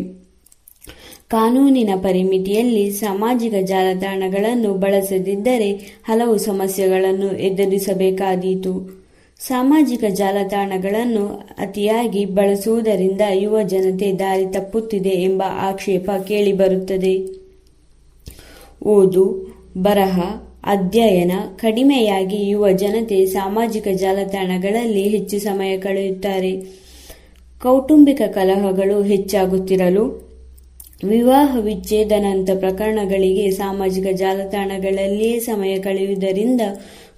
[1.28, 5.72] ಕಾನೂನಿನ ಪರಿಮಿತಿಯಲ್ಲಿ ಸಾಮಾಜಿಕ ಜಾಲತಾಣಗಳನ್ನು ಬಳಸದಿದ್ದರೆ
[6.04, 9.04] ಹಲವು ಸಮಸ್ಯೆಗಳನ್ನು ಎದುರಿಸಬೇಕಾದೀತು.
[9.40, 11.28] ಸಾಮಾಜಿಕ ಜಾಲತಾಣಗಳನ್ನು
[11.60, 17.28] ಅತಿಯಾಗಿ ಬಳಸುವುದರಿಂದ ಯುವ ಜನತೆ ದಾರಿ ತಪ್ಪುತ್ತಿದೆ ಎಂಬ ಆಕ್ಷೇಪ ಕೇಳಿಬರುತ್ತದೆ.
[18.84, 26.62] ಓದು, ಬರಹ ಅಧ್ಯಯನ ಕಡಿಮೆಯಾಗಿ ಯುವ ಜನತೆ ಸಾಮಾಜಿಕ ಜಾಲತಾಣಗಳಲ್ಲಿ ಹೆಚ್ಚು ಸಮಯ ಕಳೆಯುತ್ತಾರೆ.
[27.62, 30.26] ಕೌಟುಂಬಿಕ ಕಲಹಗಳು ಹೆಚ್ಚಾಗುತ್ತಿರಲು
[31.08, 36.62] ವಿವಾಹ ವಿಚ್ಛೇದನಂತ ಪ್ರಕರಣಗಳಿಗೆ ಸಾಮಾಜಿಕ ಜಾಲತಾಣಗಳಲ್ಲಿಯೇ ಸಮಯ ಕಳೆಯುವುದರಿಂದ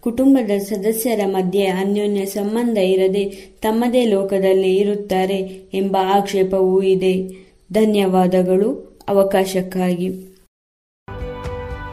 [0.02, 3.24] ಕುಟುಂಬದ ಸದಸ್ಯರ ಮಧ್ಯೆ ಅನ್ಯೋನ್ಯ ಸಂಬಂಧ ಇರದೆ
[3.62, 5.38] ತಮ್ಮದೇ ಲೋಕದಲ್ಲಿ ಇರುತ್ತಾರೆ
[5.74, 7.28] ಎಂಬ ಆಕ್ಷೇಪವೂ ಇದೆ.
[7.74, 9.00] ಧನ್ಯವಾದಗಳು.
[9.08, 10.08] ಅವಕಾಶಕ್ಕಾಗಿ.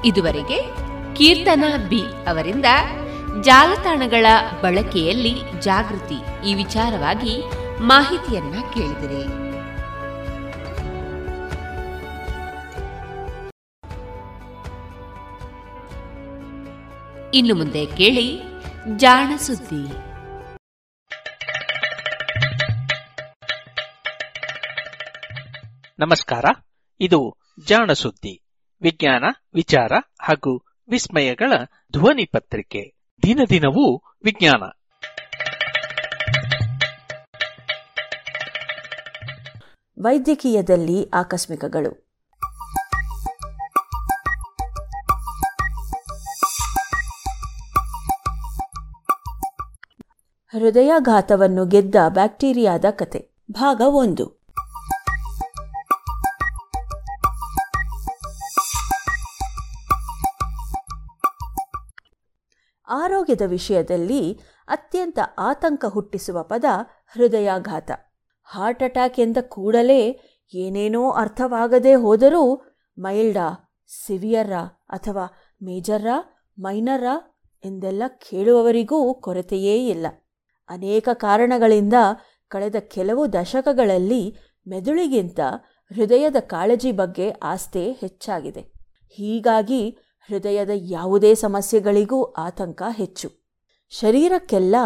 [0.04, 0.83] ಇದುವರೆಗೆ
[1.16, 2.28] ಕೀರ್ತನಾ ಬಿ.
[2.28, 2.64] ಅವರಿಂದ
[3.40, 4.26] ಜಾಲತಾಣಗಳ
[4.62, 6.48] ಬಳಕೆಯಲ್ಲಿ ಜಾಗೃತಿ.
[6.48, 7.42] ಈ ವಿಚಾರವಾಗಿ
[7.80, 9.44] ಮಾಹಿತಿಯನ್ನ ಕೇಳಿದರೆ.
[17.34, 18.40] ಇನ್ನು ಮುಂದೆ ಕೇಳಿ
[18.96, 20.14] ಜಾಣ ಸುದ್ದಿ.
[25.98, 26.44] ನಮಸ್ಕಾರ.
[27.00, 27.36] ಇದು
[27.66, 28.40] ಜಾಣ ಸುದ್ದಿ.
[28.82, 31.52] ವಿಜ್ಞಾನ, ವಿಚಾರ ಹಾಗೂ ವಿಸ್ಮಯಗಳ
[31.92, 32.94] ಧ್ವನಿ ಪತ್ರಿಕೆ.
[33.22, 34.62] ದಿನ ದಿನವೂ ವಿಜ್ಞಾನ.
[40.00, 41.90] ವೈದ್ಯಕೀಯದಲ್ಲಿ ಆಕಸ್ಮಿಕಗಳು.
[50.48, 53.30] ಹೃದಯಾಘಾತವನ್ನು ಗೆದ್ದ ಬ್ಯಾಕ್ಟೀರಿಯಾದ ಕತೆ.
[53.52, 54.43] ಭಾಗ ಒಂದು.
[63.24, 66.64] ಆರೋಗ್ಯದ ವಿಷಯದಲ್ಲಿ ಅತ್ಯಂತ ಆತಂಕ ಹುಟ್ಟಿಸುವ ಪದ
[67.12, 67.90] ಹೃದಯಾಘಾತ.
[68.44, 70.20] ಹಾರ್ಟ್ ಅಟ್ಯಾಕ್ ಎಂದ ಕೂಡಲೇ
[70.54, 72.42] ಏನೇನೋ ಅರ್ಥವಾಗದೇ ಹೋದರೂ
[72.98, 73.46] ಮೈಲ್ಡಾ
[74.06, 75.24] ಸಿವಿಯರ್ರಾ ಅಥವಾ
[75.62, 76.16] ಮೇಜರ್ರಾ
[76.58, 77.16] ಮೈನರ್ರಾ
[77.64, 80.06] ಎಂದೆಲ್ಲ ಕೇಳುವವರಿಗೂ ಕೊರತೆಯೇ ಇಲ್ಲ.
[80.68, 81.94] ಅನೇಕ ಕಾರಣಗಳಿಂದ
[82.48, 84.36] ಕಳೆದ ಕೆಲವು ದಶಕಗಳಲ್ಲಿ
[84.68, 85.40] ಮೆದುಳಿಗಿಂತ
[85.94, 88.74] ಹೃದಯದ ಕಾಳಜಿ ಬಗ್ಗೆ ಆಸ್ತೆ ಹೆಚ್ಚಾಗಿದೆ.
[89.08, 89.96] ಹೀಗಾಗಿ
[90.28, 93.28] ಹೃದಯದ ಯಾವುದೇ ಸಮಸ್ಯೆಗಳಿಗೂ ಆತಂಕ ಹೆಚ್ಚು.
[93.90, 94.76] ಶರೀರಕ್ಕೆಲ್ಲ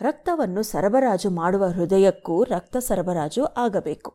[0.00, 4.10] ರಕ್ತವನ್ನು ಸರಬರಾಜು ಮಾಡುವ ಹೃದಯಕ್ಕೂ ರಕ್ತ ಸರಬರಾಜು ಆಗಬೇಕು.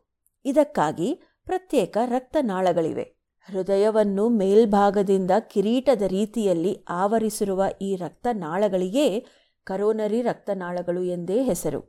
[0.46, 1.10] ಇದಕ್ಕಾಗಿ
[1.46, 3.06] ಪ್ರತ್ಯೇಕ ರಕ್ತನಾಳಗಳಿವೆ
[3.48, 9.26] ಹೃದಯವನ್ನು ಮೇಲ್ಭಾಗದಿಂದ ಕಿರೀಟದ ರೀತಿಯಲ್ಲಿ ಆವರಿಸಿರುವ ಈ ರಕ್ತನಾಳಗಳಿಗೆ
[9.68, 11.80] ಕರೋನರಿ ರಕ್ತನಾಳಗಳು ಎಂದೇ ಹೆಸರು.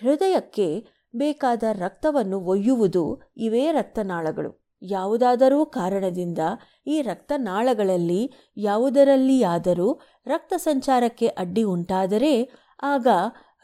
[0.00, 0.86] ಹೃದಯಕ್ಕೆ
[1.16, 3.04] ಬೇಕಾದ ರಕ್ತವನ್ನು ಒಯ್ಯುವುದು
[3.36, 4.50] ಇವೇ ರಕ್ತನಾಳಗಳು
[4.82, 6.38] ಯಾವುದಾದರೂ ಕಾರಣದಿಂದ
[6.86, 12.50] ಈ ರಕ್ತನಾಳಗಳಲ್ಲಿ ಯಾವುದರಲ್ಲಿಯಾದರೂ ರಕ್ತ ಸಂಚಾರಕ್ಕೆ ಅಡ್ಡಿ ಉಂಟಾದರೆ
[12.82, 13.06] ಆಗ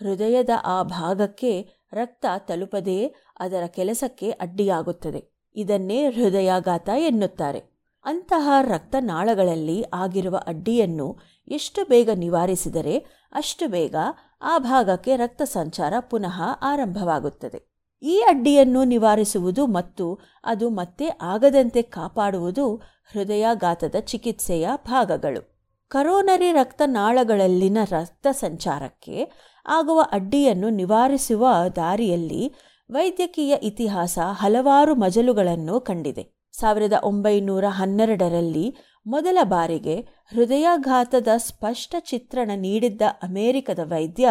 [0.00, 5.42] ಹೃದಯದ ಆ ಭಾಗಕ್ಕೆ ರಕ್ತ ತಲುಪದೇ ಅದರ ಕೆಲಸಕ್ಕೆ ಅಡ್ಡಿಯಾಗುತ್ತದೆ.
[5.56, 7.72] ಇದನ್ನೇ ಹೃದಯಾಘಾತ ಎನ್ನುತ್ತಾರೆ.
[8.04, 11.18] ಅಂತಹ ರಕ್ತನಾಳಗಳಲ್ಲಿ ಆಗಿರುವ ಅಡ್ಡಿಯನ್ನು
[11.48, 12.98] ಎಷ್ಟು ಬೇಗ ನಿವಾರಿಸಿದರೆ
[13.32, 13.94] ಅಷ್ಟು ಬೇಗ
[14.42, 17.72] ಆ ಭಾಗಕ್ಕೆ ರಕ್ತ ಸಂಚಾರ ಪುನಃ ಆರಂಭವಾಗುತ್ತದೆ.
[18.02, 25.42] ಈ ಅಡ್ಡಿಯನ್ನು ನಿವಾರಿಸುವುದು ಮತ್ತು ಅದು ಮತ್ತೆ ಆಗದಂತೆ ಕಾಪಾಡುವುದು ಹೃದಯಾಘಾತದ ಚಿಕಿತ್ಸೆಯ ಭಾಗಗಳು.
[25.88, 29.30] ಕರೋನರಿ ರಕ್ತನಾಳಗಳಲ್ಲಿನ ರಕ್ತ ಸಂಚಾರಕ್ಕೆ
[29.66, 32.54] ಆಗುವ ಅಡ್ಡಿಯನ್ನು ನಿವಾರಿಸುವ ದಾರಿಯಲ್ಲಿ
[32.90, 36.24] ವೈದ್ಯಕೀಯ ಇತಿಹಾಸ ಹಲವಾರು ಮಜಲುಗಳನ್ನು ಕಂಡಿದೆ.
[36.52, 38.76] ಸಾವಿರದ ಒಂಬೈನೂರ ಹನ್ನೆರಡರಲ್ಲಿ
[39.06, 40.00] ಮೊದಲ ಬಾರಿಗೆ
[40.34, 44.28] ಹೃದಯಾಘಾತದ ಸ್ಪಷ್ಟ ಚಿತ್ರಣ ನೀಡಿದ್ದ ಅಮೆರಿಕದ ವೈದ್ಯ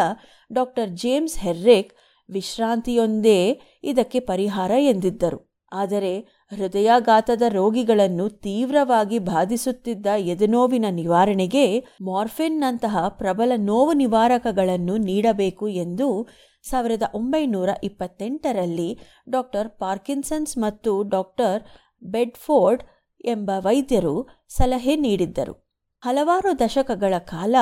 [0.52, 1.92] ಡಾಕ್ಟರ್ ಜೇಮ್ಸ್ ಹೆರ್ರೇಕ್
[2.30, 5.52] ವಿಶ್ರಾಂತಿಯೊಂದೇ ಇದಕ್ಕೆ ಪರಿಹಾರ ಎಂದಿದ್ದರು.
[5.72, 16.28] ಆದರೆ ಹೃದಯಾಘಾತದ ರೋಗಿಗಳನ್ನು ತೀವ್ರವಾಗಿ ಬಾಧಿಸುತ್ತಿದ್ದ ಎದೆನೋವಿನ ನಿವಾರಣೆಗೆ ಮಾರ್ಫಿನ್ನಂತಹ ಪ್ರಬಲ ನೋವು ನಿವಾರಕಗಳನ್ನು ನೀಡಬೇಕು ಎಂದು
[16.62, 18.98] ಸಾವಿರದ ಒಂಬೈನೂರ ಇಪ್ಪತ್ತೆಂಟರಲ್ಲಿ
[19.28, 21.62] ಡಾಕ್ಟರ್ ಪಾರ್ಕಿನ್ಸನ್ಸ್ ಮತ್ತು ಡಾಕ್ಟರ್
[22.04, 22.82] ಬೆಡ್ಫೋರ್ಡ್
[23.24, 25.54] ಎಂಬ ವೈದ್ಯರು ಸಲಹೆ ನೀಡಿದ್ದರು.
[26.02, 27.56] ಹಲವಾರು ದಶಕಗಳ ಕಾಲ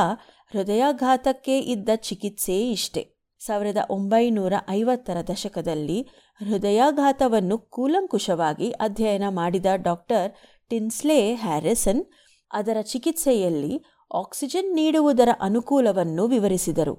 [0.52, 3.19] ಹೃದಯಾಘಾತಕ್ಕೆ ಇದ್ದ ಚಿಕಿತ್ಸೆ ಇಷ್ಟೆ.
[3.40, 5.98] ಸಾವಿರದ ಒಂಬೈನೂರ ಐವತ್ತರ ದಶಕದಲ್ಲಿ
[6.40, 10.32] ಹೃದಯಾಘಾತವನ್ನು ಕೂಲಂಕುಷವಾಗಿ ಅಧ್ಯಯನ ಮಾಡಿದ ಡಾಕ್ಟರ್
[10.70, 12.02] ಟಿನ್ಸ್ಲೆ ಹ್ಯಾರಿಸನ್
[12.50, 13.84] ಅದರ ಚಿಕಿತ್ಸೆಯಲ್ಲಿ
[14.14, 16.94] ಆಕ್ಸಿಜನ್ ನೀಡುವುದರ ಅನುಕೂಲವನ್ನು ವಿವರಿಸಿದರು.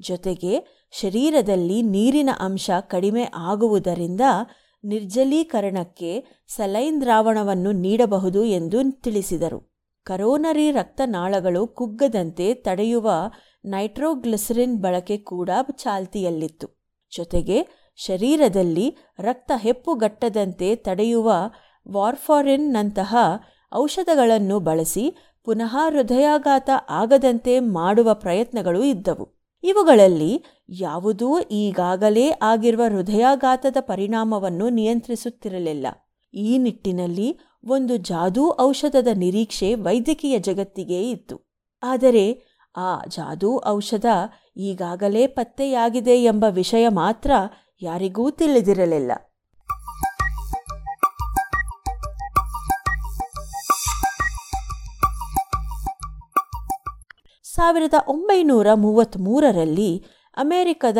[0.00, 0.52] ಜೊತೆಗೆ
[0.92, 4.20] ಶರೀರದಲ್ಲಿ ನೀರಿನ ಅಂಶ ಕಡಿಮೆ ಆಗುವುದರಿಂದ
[4.84, 6.10] ನಿರ್ಜಲೀಕರಣಕ್ಕೆ
[6.48, 9.58] ಸಲೈನ್ ದ್ರಾವಣವನ್ನು ನೀಡಬಹುದು ಎಂದು ತಿಳಿಸಿದರು.
[10.06, 13.10] ಕರೋನರಿ ರಕ್ತನಾಳಗಳು ಕುಗ್ಗದಂತೆ ತಡೆಯುವ
[13.64, 16.68] ನೈಟ್ರೋಗ್ಲಿಸರಿನ್ ಬಳಕೆ ಕೂಡ ಚಾಲ್ತಿಯಲ್ಲಿತ್ತು.
[17.16, 21.32] ಜೊತೆಗೆ ಶರೀರದಲ್ಲಿ ರಕ್ತ ಹೆಪ್ಪುಗಟ್ಟದಂತೆ ತಡೆಯುವ
[21.88, 23.16] ವಾರ್ಫಾರಿನ್ನಂತಹ
[23.74, 29.34] ಔಷಧಗಳನ್ನು ಬಳಸಿ ಪುನಃ ಹೃದಯಾಘಾತ ಆಗದಂತೆ ಮಾಡುವ ಪ್ರಯತ್ನಗಳು ಇದ್ದವು.
[29.64, 35.86] ಇವುಗಳಲ್ಲಿ ಯಾವುದೂ ಈಗಾಗಲೇ ಆಗಿರುವ ಹೃದಯಾಘಾತದ ಪರಿಣಾಮವನ್ನು ನಿಯಂತ್ರಿಸುತ್ತಿರಲಿಲ್ಲ.
[36.34, 41.54] ಈ ನಿಟ್ಟಿನಲ್ಲಿ ಒಂದು ಜಾದೂ ಔಷಧದ ನಿರೀಕ್ಷೆ ವೈದ್ಯಕೀಯ ಜಗತ್ತಿಗೆ ಇತ್ತು.
[41.82, 44.06] ಆದರೆ ಆ ಜಾದೂ ಔಷಧ
[44.56, 47.30] ಈಗಾಗಲೇ ಪತ್ತೆಯಾಗಿದೆ ಎಂಬ ವಿಷಯ ಮಾತ್ರ
[47.82, 49.12] ಯಾರಿಗೂ ತಿಳಿದಿರಲಿಲ್ಲ.
[57.42, 60.04] ಸಾವಿರದ ಒಂಬೈನೂರ ಮೂವತ್ತ್ಮೂರರಲ್ಲಿ
[60.36, 60.98] ಅಮೆರಿಕದ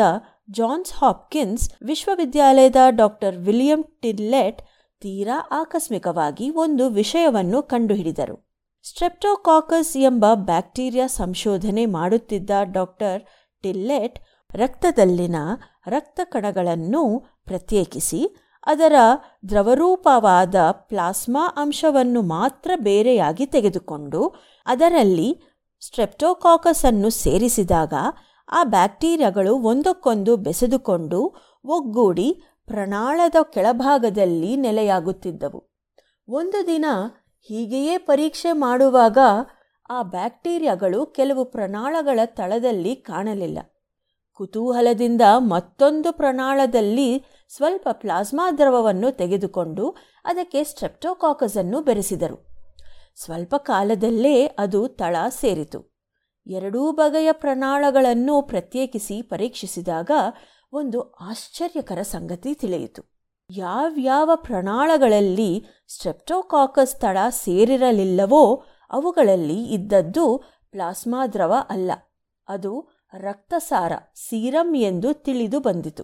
[0.51, 4.61] ಜಾನ್ಸ್ ಹಾಪ್ಕಿನ್ಸ್ ವಿಶ್ವವಿದ್ಯಾಲಯದ ಡಾಕ್ಟರ್ ವಿಲಿಯಂ ಟಿಲ್ಲೆಟ್
[5.01, 8.54] ತೀರಾ ಆಕಸ್ಮಿಕವಾಗಿ ಒಂದು ವಿಷಯವನ್ನು ಕಂಡುಹಿಡಿದರು.
[8.89, 13.21] ಸ್ಟ್ರೆಪ್ಟೋಕಾಕಸ್ ಎಂಬ ಬ್ಯಾಕ್ಟೀರಿಯಾ ಸಂಶೋಧನೆ ಮಾಡುತ್ತಿದ್ದ ಡಾಕ್ಟರ್
[13.63, 14.19] ಟಿಲ್ಲೆಟ್
[14.53, 15.35] ರಕ್ತದಲ್ಲಿನ
[15.87, 17.01] ರಕ್ತ ಕಣಗಳನ್ನು
[17.45, 18.35] ಪ್ರತ್ಯೇಕಿಸಿ,
[18.65, 18.93] ಅದರ
[19.49, 24.21] ದ್ರವರೂಪವಾದ ಪ್ಲಾಸ್ಮಾ ಅಂಶವನ್ನು ಮಾತ್ರ ಬೇರೆಯಾಗಿ ತೆಗೆದುಕೊಂಡು
[24.65, 25.29] ಅದರಲ್ಲಿ
[25.81, 27.93] ಸ್ಟ್ರೆಪ್ಟೋಕಾಕಸ್ ಅನ್ನು ಸೇರಿಸಿದಾಗ
[28.51, 31.21] ಆ ಬ್ಯಾಕ್ಟೀರಿಯಾಗಳು ಒಂದಕ್ಕೊಂದು ಬೆಸೆದುಕೊಂಡು
[31.65, 32.29] ಒಗ್ಗೂಡಿ
[32.67, 35.75] ಪ್ರಣಾಳದ ಕೆಳಭಾಗದಲ್ಲಿ ನೆಲೆಯಾಗುತ್ತಿದ್ದವು.
[36.27, 36.85] ಒಂದು ದಿನ
[37.47, 39.17] ಹೀಗೆಯೇ ಪರೀಕ್ಷೆ ಮಾಡುವಾಗ
[39.89, 43.59] ಆ ಬ್ಯಾಕ್ಟೀರಿಯಾಗಳು ಕೆಲವು ಪ್ರಣಾಳಗಳ ತಳದಲ್ಲಿ ಕಾಣಲಿಲ್ಲ.
[44.33, 49.95] ಕುತೂಹಲದಿಂದ ಮತ್ತೊಂದು ಪ್ರಣಾಳದಲ್ಲಿ ಸ್ವಲ್ಪ ಪ್ಲಾಸ್ಮಾ ದ್ರವವನ್ನು ತೆಗೆದುಕೊಂಡು
[50.25, 52.47] ಅದಕ್ಕೆ ಸ್ಟ್ರೆಪ್ಟೋಕಾಕಸನ್ನು ಬೆರೆಸಿದರು.
[53.15, 55.95] ಸ್ವಲ್ಪ ಕಾಲದಲ್ಲೇ ಅದು ತಳ ಸೇರಿತು.
[56.47, 60.11] ಎರಡೂ ಬಗೆಯ ಪ್ರಣಾಳಗಳನ್ನು ಪ್ರತ್ಯೇಕಿಸಿ ಪರೀಕ್ಷಿಸಿದಾಗ
[60.73, 63.14] ಒಂದು ಆಶ್ಚರ್ಯಕರ ಸಂಗತಿ ತಿಳಿಯಿತು.
[63.49, 70.25] ಯಾವ್ಯಾವ ಪ್ರಣಾಳಗಳಲ್ಲಿ ಸ್ಟ್ರೆಪ್ಟೋಕಾಕಸ್ ತಡ ಸೇರಿರಲಿಲ್ಲವೋ ಅವುಗಳಲ್ಲಿ ಇದ್ದದ್ದು
[70.71, 71.91] ಪ್ಲಾಸ್ಮಾ ದ್ರವ ಅಲ್ಲ,
[72.47, 72.71] ಅದು
[73.13, 76.03] ರಕ್ತಸಾರ, ಸೀರಂ ಎಂದು ತಿಳಿದು ಬಂದಿತು.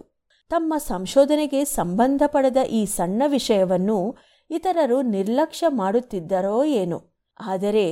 [0.50, 4.16] ತಮ್ಮ ಸಂಶೋಧನೆಗೆ ಸಂಬಂಧಪಡದ ಈ ಸಣ್ಣ ವಿಷಯವನ್ನು
[4.50, 6.98] ಇತರರು ನಿರ್ಲಕ್ಷ್ಯ ಮಾಡುತ್ತಿದ್ದರೋ ಏನೋ,
[7.40, 7.86] ಆದರೆ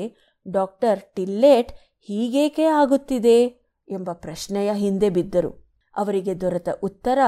[0.46, 1.72] ಡಾಕ್ಟರ್ ಟಿಲ್ಲೆಟ್
[2.08, 3.38] ಹೀಗೇಕೆ ಆಗುತ್ತಿದೆ
[3.88, 5.52] ಎಂಬ ಪ್ರಶ್ನೆಯ ಹಿಂದೆ ಬಿದ್ದರು.
[5.94, 7.18] ಅವರಿಗೆ ದೊರೆತ ಉತ್ತರ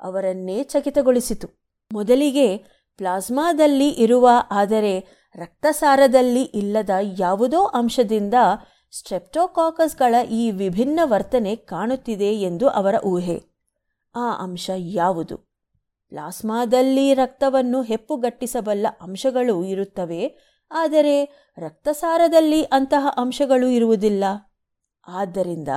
[0.00, 1.65] ಅವರನ್ನೇ ಚಕಿತಗೊಳಿಸಿತು.
[1.90, 2.56] ಮೊದಲಿಗೆ
[2.98, 4.94] ಪ್ಲಾಸ್ಮಾದಲ್ಲಿ ಇರುವ, ಆದರೆ
[5.34, 8.34] ರಕ್ತಸಾರದಲ್ಲಿ ಇಲ್ಲದ ಯಾವುದೋ ಅಂಶದಿಂದ
[8.92, 13.38] ಸ್ಟ್ರೆಪ್ಟೋಕಾಕಸ್ಗಳ ಈ ವಿಭಿನ್ನ ವರ್ತನೆ ಕಾಣುತ್ತಿದೆ ಎಂದು ಅವರ ಊಹೆ.
[14.14, 15.36] ಆ ಅಂಶ ಯಾವುದು?
[16.10, 20.22] ಪ್ಲಾಸ್ಮಾದಲ್ಲಿ ರಕ್ತವನ್ನು ಹೆಪ್ಪುಗಟ್ಟಿಸಬಲ್ಲ ಅಂಶಗಳು ಇರುತ್ತವೆ,
[20.70, 21.16] ಆದರೆ
[21.58, 24.24] ರಕ್ತಸಾರದಲ್ಲಿ ಅಂತಹ ಅಂಶಗಳು ಇರುವುದಿಲ್ಲ.
[25.08, 25.68] ಆದ್ದರಿಂದ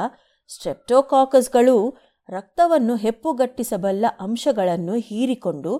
[0.49, 1.97] ಸ್ಟ್ರೆಪ್ಟೋಕಾಕಸ್ಗಳು
[2.29, 5.71] ರಕ್ತವನ್ನು ಹೆಪ್ಪುಗಟ್ಟಿಸಬಲ್ಲ ಅಂಶಗಳನ್ನು ಹೀರಿಕೊಂಡು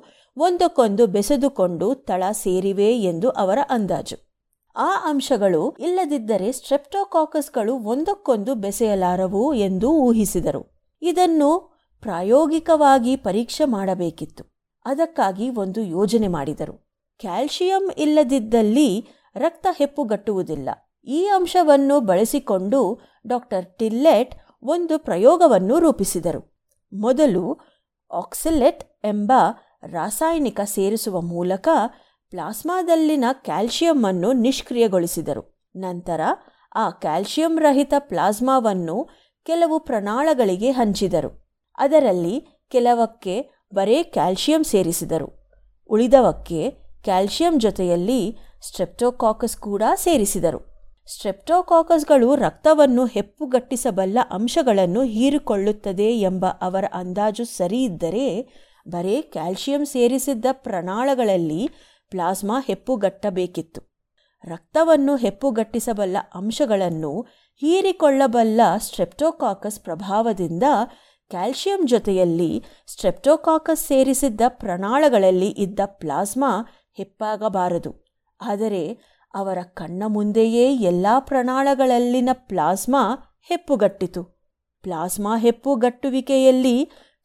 [0.41, 4.18] ಒಂದಕ್ಕೊಂದು ಬೆಸೆದುಕೊಂಡು ತಳ ಸೇರಿವೆ ಎಂದು ಅವರ ಅಂದಾಜು.
[4.76, 10.61] ಆ ಅಂಶಗಳು ಇಲ್ಲದಿದ್ದರೆ ಸ್ಟ್ರೆಪ್ಟೋಕಾಕಸ್ಗಳು ಒಂದಕ್ಕೊಂದು ಬೆಸೆಯಲಾರವು ಎಂದು ಊಹಿಸಿದರು.
[11.02, 11.49] ಇದನ್ನು
[12.02, 14.44] ಪ್ರಾಯೋಗಿಕವಾಗಿ ಪರೀಕ್ಷೆ ಮಾಡಬೇಕಿತ್ತು.
[14.86, 16.76] ಅದಕ್ಕಾಗಿ ಒಂದು ಯೋಜನೆ ಮಾಡಿದರು.
[17.20, 20.70] ಕ್ಯಾಲ್ಶಿಯಂ ಇಲ್ಲದಿದ್ದಲ್ಲಿ ರಕ್ತ ಹೆಪ್ಪುಗಟ್ಟುವುದಿಲ್ಲ
[21.06, 26.41] ಈ ಅಂಶವನ್ನು ಬಳಸಿಕೊಂಡು ಡಾಕ್ಟರ್ ಟಿಲ್ಲೆಟ್ ಒಂದು ಪ್ರಯೋಗವನ್ನು ರೂಪಿಸಿದರು.
[26.94, 27.57] ಮೊದಲು
[28.11, 29.32] ಆಕ್ಸಿಲೆಟ್ ಎಂಬ
[29.84, 31.68] ರಾಸಾಯನಿಕ ಸೇರಿಸುವ ಮೂಲಕ
[32.30, 35.61] ಪ್ಲಾಸ್ಮಾದಲ್ಲಿನ ಕ್ಯಾಲ್ಸಿಯಂ ಅನ್ನು ನಿಷ್ಕ್ರಿಯಗೊಳಿಸಿದರು.
[35.76, 36.22] ನಂತರ
[36.76, 39.10] ಆ ಕ್ಯಾಲ್ಸಿಯಂ ರಹಿತ ಪ್ಲಾಸ್ಮಾವನ್ನು
[39.45, 41.53] ಕೆಲವು ಪ್ರಣಾಳಗಳಿಗೆ ಹಂಚಿದರು.
[41.77, 45.49] ಅದರಲ್ಲಿ ಕೆಲವಕ್ಕೆ ಬರೇ ಕ್ಯಾಲ್ಸಿಯಂ ಸೇರಿಸಿದರು.
[45.88, 46.72] ಉಳಿದವಕ್ಕೆ
[47.03, 50.69] ಕ್ಯಾಲ್ಸಿಯಂ ಜೊತೆಯಲ್ಲಿ ಸ್ಟ್ರೆಪ್ಟೋಕಾಕಸ್ ಕೂಡ ಸೇರಿಸಿದರು.
[51.14, 58.47] ಸ್ಟ್ರೆಪ್ಟೋಕಾಕಸ್ಗಳು ರಕ್ತವನ್ನು ಹೆಪ್ಪುಗಟ್ಟಿಸಬಲ್ಲ ಅಂಶಗಳನ್ನು ಹೀರಿಕೊಳ್ಳುತ್ತದೆ ಎಂಬ ಅವರ ಅಂದಾಜು ಸರಿಯಿದ್ದರೆ
[58.90, 61.70] ಬರೇ ಕ್ಯಾಲ್ಶಿಯಂ ಸೇರಿಸಿದ್ದ ಪ್ರಣಾಳಗಳಲ್ಲಿ
[62.10, 63.82] ಪ್ಲಾಸ್ಮಾ ಹೆಪ್ಪುಗಟ್ಟಬೇಕಿತ್ತು.
[64.44, 67.14] ರಕ್ತವನ್ನು ಹೆಪ್ಪುಗಟ್ಟಿಸಬಲ್ಲ ಅಂಶಗಳನ್ನು
[67.56, 70.64] ಹೀರಿಕೊಳ್ಳಬಲ್ಲ ಸ್ಟ್ರೆಪ್ಟೋಕಾಕಸ್ ಪ್ರಭಾವದಿಂದ
[71.30, 76.52] ಕ್ಯಾಲ್ಸಿಯಂ ಜೊತೆಯಲ್ಲಿ ಸ್ಟ್ರೆಪ್ಟೋಕಾಕಸ್ ಸೇರಿಸಿದ್ದ ಪ್ರಣಾಳಗಳಲ್ಲಿ ಇದ್ದ ಪ್ಲಾಸ್ಮಾ
[76.94, 77.91] ಹೆಪ್ಪಾಗಬಾರದು.
[78.41, 78.84] ಆದರೆ
[79.34, 83.02] ಅವರ ಕಣ್ಣ ಮುಂದೆಯೇ ಎಲ್ಲ ಪ್ರಣಾಳಗಳಲ್ಲಿನ ಪ್ಲಾಸ್ಮಾ
[83.41, 84.24] ಹೆಪ್ಪುಗಟ್ಟಿತು.
[84.84, 86.78] ಪ್ಲಾಸ್ಮಾ ಹೆಪ್ಪುಗಟ್ಟುವಿಕೆಯಲ್ಲಿ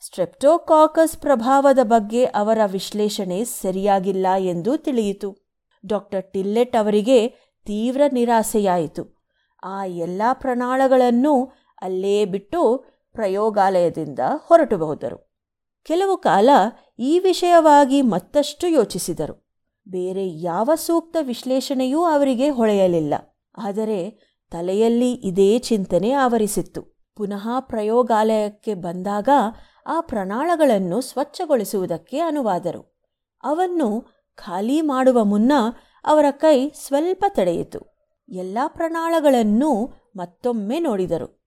[0.06, 5.28] ಸ್ಟ್ರೆಪ್ಟೋಕಾಕಸ್ ಪ್ರಭಾವದ ಬಗ್ಗೆ ಅವರ ವಿಶ್ಲೇಷಣೆ ಸರಿಯಾಗಿಲ್ಲ ಎಂದು ತಿಳಿಯಿತು.
[5.86, 7.28] ಡಾಕ್ಟರ್ ಟಿಲ್ಲೆಟ್ ಅವರಿಗೆ
[7.66, 9.24] ತೀವ್ರ ನಿರಾಸೆಯಾಯಿತು.
[9.62, 11.34] ಆ ಎಲ್ಲ ಪ್ರಣಾಳಗಳನ್ನು
[11.82, 12.60] ಅಲ್ಲೇ ಬಿಟ್ಟು
[13.12, 15.18] ಪ್ರಯೋಗಾಲಯದಿಂದ ಹೊರಟು ಹೋದರು
[15.84, 16.50] ಕೆಲವು ಕಾಲ
[16.98, 19.34] ಈ ವಿಷಯವಾಗಿ ಮತ್ತಷ್ಟು ಯೋಚಿಸಿದರು.
[19.88, 23.14] ಬೇರೆ ಯಾವ ಸೂಕ್ತ ವಿಶ್ಲೇಷಣೆಯೂ ಅವರಿಗೆ ಹೊಳೆಯಲಿಲ್ಲ.
[23.58, 24.00] ಆದರೆ
[24.50, 26.82] ತಲೆಯಲ್ಲಿ ಇದೇ ಚಿಂತನೆ ಆವರಿಸಿತ್ತು.
[27.16, 29.28] ಪುನಃ ಪ್ರಯೋಗಾಲಯಕ್ಕೆ ಬಂದಾಗ
[29.86, 33.02] ಆ ಪ್ರಣಾಳಗಳನ್ನು ಸ್ವಚ್ಛಗೊಳಿಸುವುದಕ್ಕೆ ಅನುವಾದರು.
[33.44, 35.52] ಅವನ್ನು ಖಾಲಿ ಮಾಡುವ ಮುನ್ನ
[36.04, 37.78] ಅವರ ಕೈ ಸ್ವಲ್ಪ ತಡೆಯಿತು.
[38.28, 41.44] ಎಲ್ಲ ಪ್ರಣಾಳಗಳನ್ನು ಮತ್ತೊಮ್ಮೆ ನೋಡಿದರು.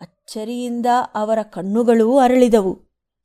[0.00, 2.74] ಅಚ್ಚರಿಯಿಂದ ಅವರ ಕಣ್ಣುಗಳು ಅರಳಿದವು.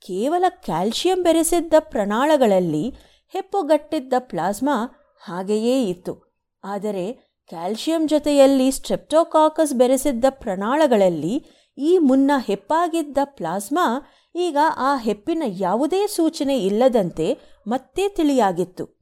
[0.01, 2.93] ಕೇವಲ ಕ್ಯಾಲ್ಸಿಯಂ ಬೆರೆಸಿದ್ದ ಪ್ರಣಾಳಗಳಲ್ಲಿ
[3.27, 6.35] ಹೆಪ್ಪುಗಟ್ಟಿದ್ದ ಪ್ಲಾಸ್ಮಾ ಹಾಗೆಯೇ ಇತ್ತು.
[6.63, 11.45] ಆದರೆ ಕ್ಯಾಲ್ಸಿಯಂ ಜೊತೆಯಲ್ಲಿ ಸ್ಟ್ರೆಪ್ಟೋಕಾಕಸ್ ಬೆರೆಸಿದ್ದ ಪ್ರಣಾಳಗಳಲ್ಲಿ
[11.77, 14.01] ಈ ಮುನ್ನ ಹೆಪ್ಪಾಗಿದ್ದ ಪ್ಲಾಸ್ಮಾ
[14.35, 17.37] ಈಗ ಆ ಹೆಪ್ಪಿನ ಯಾವುದೇ ಸೂಚನೆ ಇಲ್ಲದಂತೆ
[17.67, 18.95] ಮತ್ತೆ ತಿಳಿಯಾಗಿತ್ತು.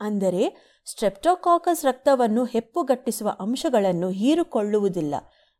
[0.00, 0.56] ಅಂದರೆ
[0.86, 5.14] ಸ್ಟ್ರೆಪ್ಟೋಕಾಕಸ್ ರಕ್ತವನ್ನು ಹೆಪ್ಪುಗಟ್ಟಿಸುವ ಅಂಶಗಳನ್ನು ಹೀರಿಕೊಳ್ಳುವುದಿಲ್ಲ.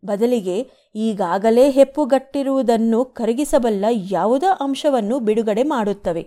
[0.05, 6.23] ಬದಲಿಗೆ ಈಗಾಗಲೇ ಹೆಪ್ಪುಗಟ್ಟಿರುವುದನ್ನು ಕರಗಿಸಬಲ್ಲ ಯಾವುದೋ ಅಂಶವನ್ನು ಬಿಡುಗಡೆ ಮಾಡುತ್ತವೆ.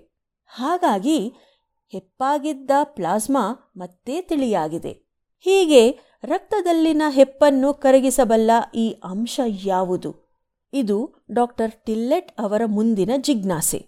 [0.45, 1.33] ಹಾಗಾಗಿ
[1.91, 5.04] ಹೆಪ್ಪಾಗಿದ್ದ ಪ್ಲಾಸ್ಮಾ ಮತ್ತೆ ತಿಳಿಯಾಗಿದೆ.
[5.39, 10.11] ಹೀಗೆ ರಕ್ತದಲ್ಲಿನ ಹೆಪ್ಪನ್ನು ಕರಗಿಸಬಲ್ಲ ಈ ಅಂಶ ಯಾವುದು?
[10.73, 13.79] ಇದು ಡಾಕ್ಟರ್ ಟಿಲ್ಲೆಟ್ ಅವರ ಮುಂದಿನ ಜಿಜ್ಞಾಸೆ.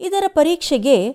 [0.00, 1.12] ಇದರ ಪರೀಕ್ಷೆಗೆ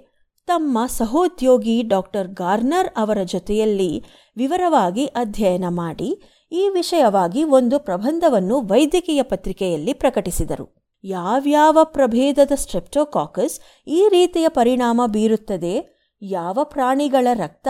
[0.47, 4.05] ತಮ್ಮ ಸಹೋದ್ಯೋಗಿ ಡಾಕ್ಟರ್ ಗಾರ್ನರ್ ಅವರ ಜೊತೆಯಲ್ಲಿ
[4.37, 6.09] ವಿವರವಾಗಿ ಅಧ್ಯಯನ ಮಾಡಿ,
[6.51, 10.79] ಈ ವಿಷಯವಾಗಿ ಒಂದು ಪ್ರಬಂಧವನ್ನು ವೈದ್ಯಕೀಯ ಪತ್ರಿಕೆಯಲ್ಲಿ ಪ್ರಕಟಿಸಿದರು.
[11.03, 15.98] ಯಾವ್ಯಾವ ಪ್ರಭೇದದ ಸ್ಟ್ರೆಪ್ಟೋಕಾಕಸ್ ಈ ರೀತಿಯ ಪರಿಣಾಮ ಬೀರುತ್ತದೆ?
[16.21, 17.67] ಯಾವ ಪ್ರಾಣಿಗಳ ರಕ್ತ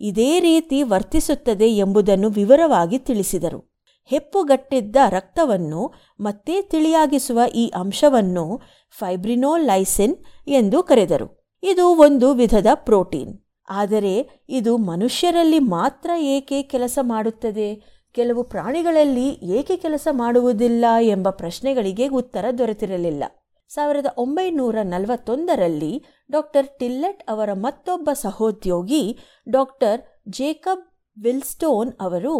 [0.00, 3.72] ಇದೇ ರೀತಿ ವರ್ತಿಸುತ್ತದೆ ಎಂಬುದನ್ನು ವಿವರವಾಗಿ ತಿಳಿಸಿದರು.
[4.04, 8.60] ಹೆಪ್ಪುಗಟ್ಟಿದ್ದ ರಕ್ತವನ್ನು ಮತ್ತೆ ತಿಳಿಯಾಗಿಸುವ ಈ ಅಂಶವನ್ನು
[8.98, 10.16] ಫೈಬ್ರಿನೋಲೈಸಿನ್
[10.48, 11.56] ಎಂದು ಕರೆದರು.
[11.62, 13.38] ಇದು ಒಂದು ವಿಧದ ಪ್ರೋಟೀನ್.
[13.70, 17.92] ಆದರೆ ಇದು ಮನುಷ್ಯರಲ್ಲಿ ಮಾತ್ರ ಏಕೆ ಕೆಲಸ ಮಾಡುತ್ತದೆ?
[18.12, 23.24] ಕೆಲವು ಪ್ರಾಣಿಗಳಲ್ಲಿ ಏಕೆ ಕೆಲಸ ಮಾಡುವುದಿಲ್ಲ ಎಂಬ ಪ್ರಶ್ನೆಗಳಿಗೆ ಉತ್ತರ ದೊರೆತಿರಲಿಲ್ಲ.
[23.74, 29.18] ಸಾವಿರದ ಒಂಬೈನೂರ ನಲವತ್ತೊಂದರಲ್ಲಿ ಡಾಕ್ಟರ್ ಟಿಲ್ಲೆಟ್ ಅವರ ಮತ್ತೊಬ್ಬ ಸಹೋದ್ಯೋಗಿ
[29.48, 30.84] ಡಾಕ್ಟರ್ ಜೇಕಬ್
[31.24, 32.34] ವಿಲ್ಸ್ಟೋನ್ ಅವರು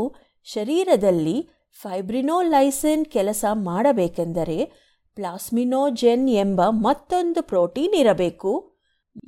[0.44, 1.48] ಶರೀರದಲ್ಲಿ
[1.82, 4.72] ಫೈಬ್ರಿನೋಲೈಸಿನ್ ಕೆಲಸ ಮಾಡಬೇಕೆಂದರೆ
[5.16, 8.52] ಪ್ಲಾಸ್ಮಿನೋಜೆನ್ ಎಂಬ ಮತ್ತೊಂದು ಪ್ರೋಟೀನ್ ಇರಬೇಕು.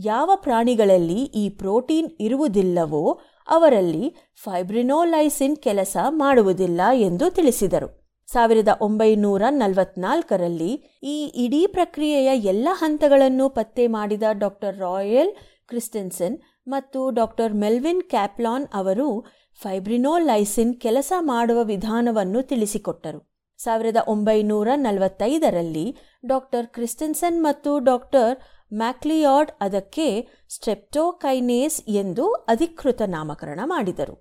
[0.05, 8.04] ಯಾವ ಪ್ರಾಣಿಗಳಲ್ಲಿ ಈ ಪ್ರೋಟೀನ್ ಇರುವುದಿಲ್ಲವೋ ಅವರಲ್ಲಿ ಫೈಬ್ರಿನೋಲೈಸಿನ್ ಕೆಲಸ ಮಾಡುವುದಿಲ್ಲ ಎಂದು ತಿಳಿಸಿದರು.
[8.35, 15.31] ಸಾವಿರದ ಒಂಬೈನೂರ ನಲವತ್ನಾಲ್ಕರಲ್ಲಿ ಈ ಇಡೀ ಪ್ರಕ್ರಿಯೆಯ ಎಲ್ಲ ಹಂತಗಳನ್ನು ಪತ್ತೆ ಮಾಡಿದ ಡಾಕ್ಟರ್ ರಾಯಲ್
[15.69, 16.37] ಕ್ರಿಸ್ಟೆನ್ಸನ್
[16.69, 19.09] ಮತ್ತು ಡಾಕ್ಟರ್ ಮೆಲ್ವಿನ್ ಕ್ಯಾಪ್ಲಾನ್ ಅವರು
[19.63, 23.21] ಫೈಬ್ರಿನೋಲೈಸಿನ್ ಕೆಲಸ ಮಾಡುವ ವಿಧಾನವನ್ನು ತಿಳಿಸಿಕೊಟ್ಟರು.
[23.59, 25.87] ಸಾವಿರದ ಒಂಬೈನೂರ ನಲವತ್ತೈದರಲ್ಲಿ
[26.27, 28.35] ಡಾಕ್ಟರ್ ಕ್ರಿಸ್ಟೆನ್ಸನ್ ಮತ್ತು ಡಾಕ್ಟರ್
[28.75, 30.09] ಮ್ಯಾಕ್ಲಿಯಾರ್ಡ್ ಅದಕ್ಕೆ
[30.49, 34.17] ಸ್ಟ್ರೆಪ್ಟೋಕೈನೇಸ್ ಎಂದು ಅಧಿಕೃತ ನಾಮಕರಣ ಮಾಡಿದರು.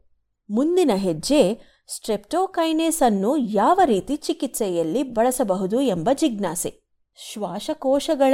[0.49, 1.41] ಮುಂದಿನ ಹೆಜ್ಜೆ
[1.87, 6.71] ಸ್ಟ್ರೆಪ್ಟೋಕೈನೇಸ್ ಅನ್ನು ಯಾವ ರೀತಿ ಚಿಕಿತ್ಸೆಯಲ್ಲಿ ಬಳಸಬಹುದು ಎಂಬ ಜಿಜ್ಞಾಸೆ.
[7.15, 8.33] ಶ್ವಾಸಕೋಶಗಳ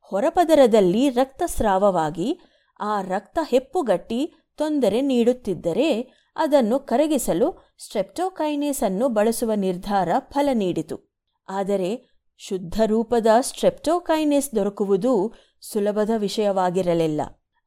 [0.00, 2.38] ಹೊರಪದರದಲ್ಲಿ ರಕ್ತಸ್ರಾವವಾಗಿ
[2.80, 5.88] ಆ ರಕ್ತ ಹೆಪ್ಪುಗಟ್ಟಿ ತೊಂದರೆ ನೀಡುತ್ತಿದ್ದರೆ
[6.36, 11.14] ಅದನ್ನು ಕರಗಿಸಲು ಸ್ಟ್ರೆಪ್ಟೋಕೈನೇಸ್ ಅನ್ನು ಬಳಸುವ ನಿರ್ಧಾರ ಫಲ ನೀಡಿತು.
[11.48, 11.90] ಆದರೆ
[12.38, 17.20] ಶುದ್ಧ ರೂಪದ ಸ್ಟ್ರೆಪ್ಟೋಕೈನೇಸ್ ದೊರಕುವುದು ಸುಲಭದ ವಿಷಯವಾಗಿರಲಿಲ್ಲ.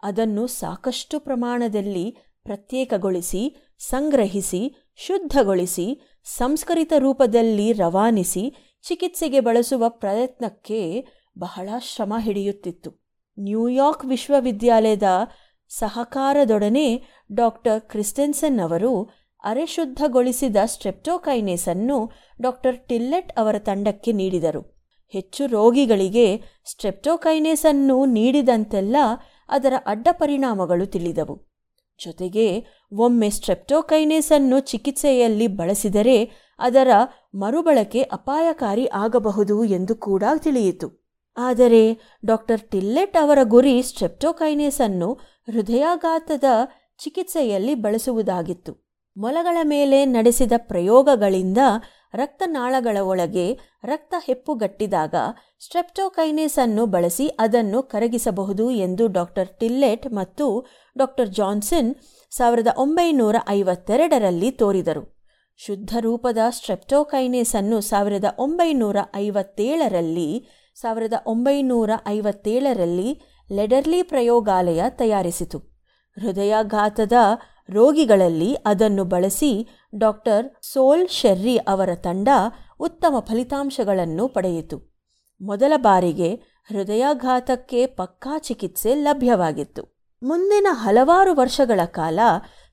[0.03, 11.05] ಅದನ್ನು ಸಾಕಷ್ಟು ಪ್ರಮಾಣದಲ್ಲಿ ಪ್ರತ್ಯೇಕಗೊಳಿಸಿ, ಸಂಗ್ರಹಿಸಿ ಶುದ್ಧಗೊಳಿಸಿ, ಸಂಸ್ಕರಿತ ರೂಪದಲ್ಲಿ ರವಾನಿಸಿ, ಚಿಕಿತ್ಸೆಗೆ ಬಳಸುವ ಪ್ರಯತ್ನಕ್ಕೆ
[11.39, 13.07] ಬಹಳ ಶ್ರಮ ಹಿಡಿಯುತ್ತಿತ್ತು.
[13.39, 15.03] ನ್ಯೂಯಾರ್ಕ್ ವಿಶ್ವವಿದ್ಯಾಲಯದ
[15.69, 17.03] ಸಹಕಾರದೊಡನೆ
[17.33, 19.09] ಡಾಕ್ಟರ್ ಕ್ರಿಸ್ಟೆನ್ಸನ್ ಅವರು
[19.43, 22.11] ಅರೆಶುದ್ಧಗೊಳಿಸಿದ ಸ್ಟ್ರೆಪ್ಟೋಕೈನೇಸ್ ಅನ್ನು
[22.41, 24.77] ಡಾಕ್ಟರ್ ಟಿಲ್ಲೆಟ್ ಅವರ ತಂಡಕ್ಕೆ ನೀಡಿದರು.
[25.07, 28.95] ಹೆಚ್ಚು ರೋಗಿಗಳಿಗೆ ಸ್ಟ್ರೆಪ್ಟೋಕೈನೇಸ್ ಅನ್ನು ನೀಡಿದಂತೆಲ್ಲ
[29.49, 31.46] ಅದರ ಅಡ್ಡ ಪರಿಣಾಮಗಳು ತಿಳಿದವು.
[32.05, 36.17] ಜೊತೆಗೆ ಒಮ್ಮೆ ಸ್ಟ್ರೆಪ್ಟೋಕೈನೇಸ್ ಅನ್ನು ಚಿಕಿತ್ಸೆಯಲ್ಲಿ ಬಳಸಿದರೆ
[36.59, 36.87] ಅದರ
[37.35, 41.07] ಮರುಬಳಕೆ ಅಪಾಯಕಾರಿ ಆಗಬಹುದು ಎಂದು ಕೂಡ ತಿಳಿಯಿತು.
[41.37, 41.83] ಆದರೆ
[42.25, 45.13] ಡಾಕ್ಟರ್ ಟಿಲ್ಲೆಟ್ ಅವರ ಗುರಿ ಸ್ಟ್ರೆಪ್ಟೋಕೈನೇಸ್ ಅನ್ನು
[45.51, 46.43] ಹೃದಯಾಘಾತದ
[46.97, 48.71] ಚಿಕಿತ್ಸೆಯಲ್ಲಿ ಬಳಸುವುದಾಗಿತ್ತು.
[49.17, 51.57] ಮೊಲಗಳ ಮೇಲೆ ನಡೆಸಿದ ಪ್ರಯೋಗಗಳಿಂದ
[52.13, 55.15] ರಕ್ತನಾಳಗಳ ಒಳಗೆ ರಕ್ತ ಹೆಪ್ಪುಗಟ್ಟಿದಾಗ
[55.59, 60.65] ಸ್ಟ್ರೆಪ್ಟೋಕೈನೇಸ್ ಅನ್ನು ಬಳಸಿ ಅದನ್ನು ಕರಗಿಸಬಹುದು ಎಂದು ಡಾಕ್ಟರ್ ಟಿಲ್ಲೆಟ್ ಮತ್ತು
[60.97, 61.95] ಡಾಕ್ಟರ್ ಜಾನ್ಸನ್
[62.31, 65.17] ಸಾವಿರದ ಒಂಬೈನೂರ ಐವತ್ತೆರಡರಲ್ಲಿ ತೋರಿದರು.
[65.57, 73.21] ಶುದ್ಧ ರೂಪದ ಸ್ಟ್ರೆಪ್ಟೋಕೈನೇಸ್ ಅನ್ನು ಸಾವಿರದ ಒಂಬೈನೂರ ಐವತ್ತೇಳರಲ್ಲಿ, ಸಾವಿರದ ಒಂಬೈನೂರ ಐವತ್ತೇಳರಲ್ಲಿ
[73.51, 75.59] ಲೆಡರ್ಲಿ ಪ್ರಯೋಗಾಲಯ ತಯಾರಿಸಿತು.
[76.21, 77.13] ಹೃದಯಾಘಾತದ
[77.69, 82.29] ರೋಗಿಗಳಲ್ಲಿ ಅದನ್ನು ಬಳಸಿ ಡಾಕ್ಟರ್ ಸೋಲ್ ಶೆರ್ರಿ ಅವರ ತಂಡ
[82.79, 84.97] ಉತ್ತಮ ಫಲಿತಾಂಶಗಳನ್ನು ಪಡೆಯಿತು.
[85.41, 86.35] ಮೊದಲ ಬಾರಿಗೆ
[86.69, 89.97] ಹೃದಯಾಘಾತಕ್ಕೆ ಪಕ್ಕಾ ಚಿಕಿತ್ಸೆ ಲಭ್ಯವಾಗಿತ್ತು.
[90.23, 92.19] ಮುಂದಿನ ಹಲವಾರು ವರ್ಷಗಳ ಕಾಲ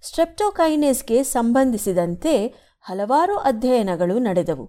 [0.02, 4.64] ಸ್ಟ್ರೆಪ್ಟೋಕೈನೇಸ್ಗೆ ಸಂಬಂಧಿಸಿದಂತೆ ಹಲವಾರು ಅಧ್ಯಯನಗಳು ನಡೆದವು.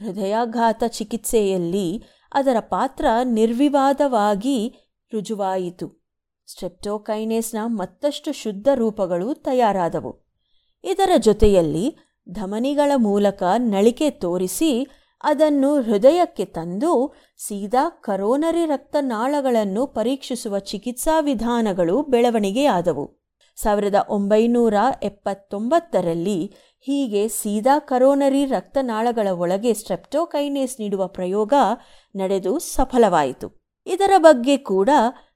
[0.00, 4.74] ಹೃದಯಾಘಾತ ಚಿಕಿತ್ಸೆಯಲ್ಲಿ ಅದರ ಪಾತ್ರ ನಿರ್ವಿವಾದವಾಗಿ
[5.14, 6.01] ರುಜುವಾಯಿತು.
[6.52, 10.12] ಸ್ಟ್ರೆಪ್ಟೋಕೈನೇಸ್ನ ಮತ್ತಷ್ಟು ಶುದ್ಧ ರೂಪಗಳು ತಯಾರಾದವು.
[10.84, 11.86] ಇದರ ಜೊತೆಯಲ್ಲಿ
[12.28, 13.42] ಧಮನಿಗಳ ಮೂಲಕ
[13.74, 14.72] ನಳಿಕೆ ತೋರಿಸಿ
[15.24, 16.92] ಅದನ್ನು ಹೃದಯಕ್ಕೆ ತಂದು
[17.38, 23.04] ಸೀದಾ ಕರೋನರಿ ರಕ್ತನಾಳಗಳನ್ನು ಪರೀಕ್ಷಿಸುವ ಚಿಕಿತ್ಸಾ ವಿಧಾನಗಳು ಬೆಳವಣಿಗೆಯಾದವು.
[23.58, 26.38] ಸಾವಿರದ ಒಂಬೈನೂರ ಎಪ್ಪತ್ತೊಂಬತ್ತರಲ್ಲಿ
[26.86, 31.52] ಹೀಗೆ ಸೀದಾ ಕರೋನರಿ ರಕ್ತನಾಳಗಳ ಒಳಗೆ ಸ್ಟ್ರೆಪ್ಟೋಕೈನೇಸ್ ನೀಡುವ ಪ್ರಯೋಗ
[32.14, 33.48] ನಡೆದು ಸಫಲವಾಯಿತು.
[33.86, 34.90] ಇದರ ಬಗ್ಗೆ ಕೂಡ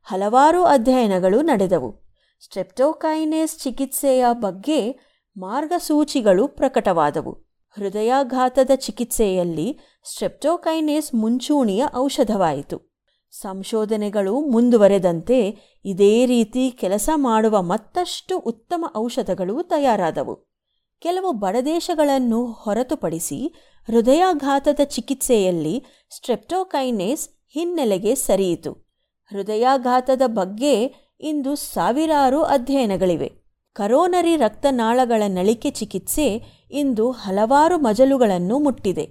[0.09, 2.03] ಹಲವಾರು ಅಧ್ಯಯನಗಳು ನಡೆದವು.
[2.41, 4.93] ಸ್ಟ್ರೆಪ್ಟೋಕೈನೇಸ್ ಚಿಕಿತ್ಸೆಯ ಬಗ್ಗೆ
[5.37, 7.33] ಮಾರ್ಗಸೂಚಿಗಳು ಪ್ರಕಟವಾದವು.
[7.77, 12.95] ಹೃದಯಾಘಾತದ ಚಿಕಿತ್ಸೆಯಲ್ಲಿ ಸ್ಟ್ರೆಪ್ಟೋಕೈನೇಸ್ ಮುಂಚೂಣಿಯ ಔಷಧವಾಯಿತು.
[13.31, 20.55] ಸಂಶೋಧನೆಗಳು ಮುಂದುವರೆದಂತೆ ಇದೇ ರೀತಿ ಕೆಲಸ ಮಾಡುವ ಮತ್ತಷ್ಟು ಉತ್ತಮ ಔಷಧಗಳು ತಯಾರಾದವು.
[21.01, 23.55] ಕೆಲವು ಬಡದೇಶಗಳನ್ನು ಹೊರತುಪಡಿಸಿ
[23.87, 28.86] ಹೃದಯಾಘಾತದ ಚಿಕಿತ್ಸೆಯಲ್ಲಿ ಸ್ಟ್ರೆಪ್ಟೋಕೈನೇಸ್ ಹಿನ್ನೆಲೆಗೆ ಸರಿಯಿತು.
[29.27, 33.33] ಹೃದಯಾಘಾತದ ಬಗ್ಗೆ ಇಂದು ಸಾವಿರಾರು ಅಧ್ಯಯನಗಳಿವೆ.
[33.73, 39.09] ಕರೋನರಿ ರಕ್ತನಾಳಗಳ ನಳಿಕೆ ಚಿಕಿತ್ಸೆ ಇಂದು ಹಲವಾರು ಮಜಲುಗಳನ್ನು ಮುಟ್ಟಿದೆ.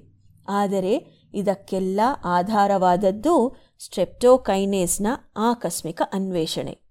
[0.50, 6.86] ಆದರೆ ಇದಕ್ಕೆಲ್ಲ ಆಧಾರವಾದದ್ದು ಸ್ಟ್ರೆಪ್ಟೋಕೈನೇಸ್ನ ಆಕಸ್ಮಿಕ ಅನ್ವೇಷಣೆ.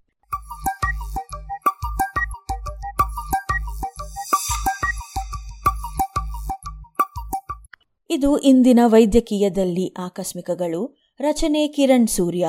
[8.10, 10.96] ಇದು ಇಂದಿನ ವೈದ್ಯಕೀಯದಲ್ಲಿ ಆಕಸ್ಮಿಕಗಳು.
[11.20, 12.48] ರಚನೆ ಕಿರಣ್ ಸೂರ್ಯ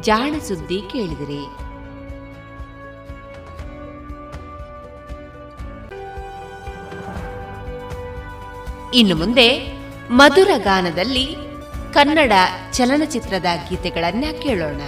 [0.00, 1.42] ಜಾಣ ಸುದ್ದಿ ಕೇಳಿದಿರಿ.
[8.94, 9.78] ಇನ್ನು ಮುಂದೆ
[10.10, 11.36] ಮಧುರ ಗಾನದಲ್ಲಿ
[11.94, 12.32] ಕನ್ನಡ
[12.72, 14.80] ಚಲನಚಿತ್ರದ ಗೀತೆಗಳನ್ನ ಕೇಳೋಣ.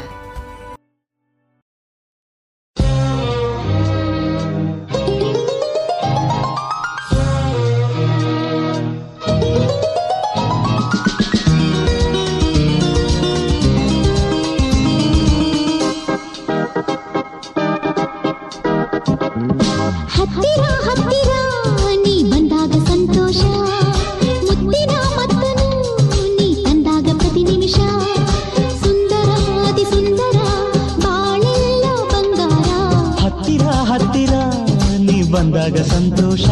[35.33, 36.47] ಬಂದಾಗ ಸಂತೋಷ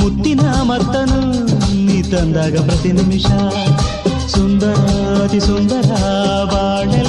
[0.00, 1.20] ಮುತ್ತಿನ ಮತ್ತನು
[1.86, 3.26] ನೀ ತಂದಾಗ ಪ್ರತಿ ನಿಮಿಷ
[4.32, 4.74] ಸುಂದರ
[5.16, 5.90] ಸುಂದರಾತಿ ಸುಂದರ
[6.52, 7.05] ಬಾಳೆ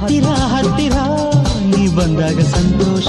[0.00, 0.96] ಹತ್ತಿರ ಹತ್ತಿರ
[1.70, 3.08] ನೀ ಬಂದಾಗ ಸಂತೋಷ.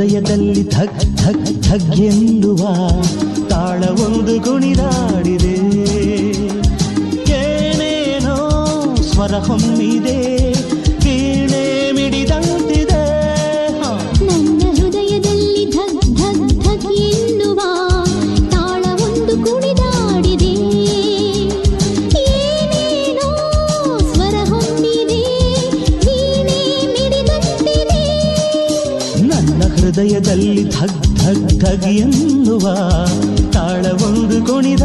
[0.00, 2.62] ಹೃದಯದಲ್ಲಿ ಧಗ್ ಧಗ್ ಧಗ್ ಎನ್ನುವ
[3.50, 4.88] ತಾಳವೊಂದು ಗುಣಿದಾ
[31.70, 32.66] ಸಗಿಯನ್ನುವ
[33.52, 34.84] ತಾಳವೊಂದು ಕುಣಿದ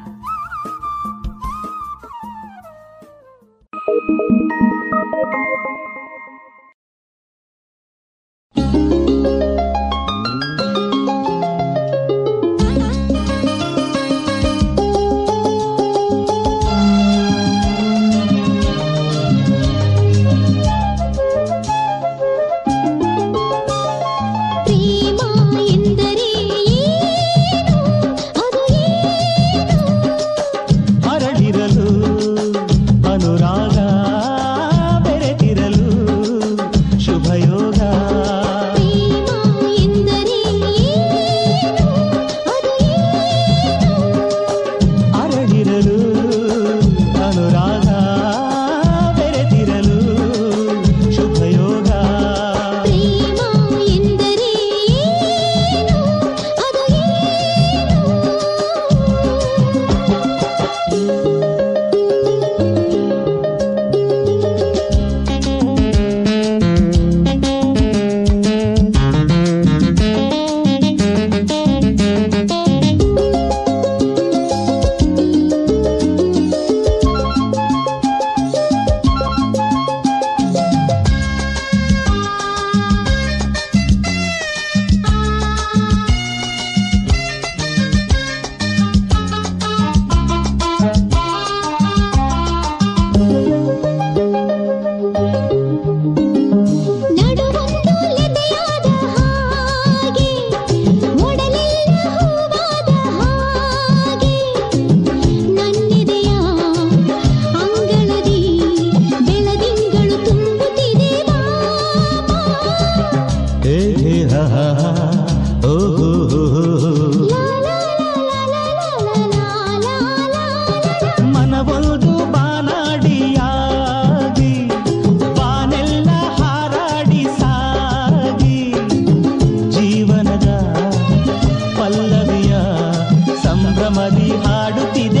[133.91, 135.20] ಸಂಭ್ರಮದಿ ಹಾಡುತ್ತಿದೆ.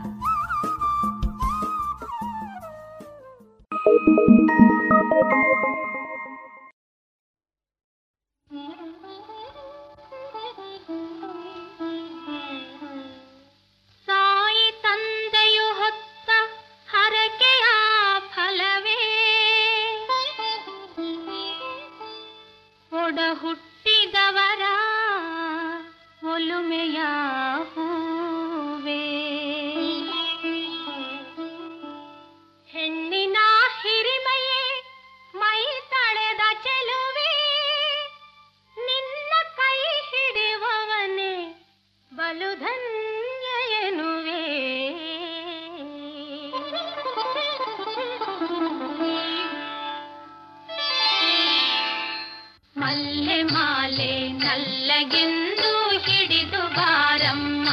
[55.31, 55.73] ಬಂದು
[56.05, 57.67] ಹಿಡಿದು ಬಾರಮ್ಮ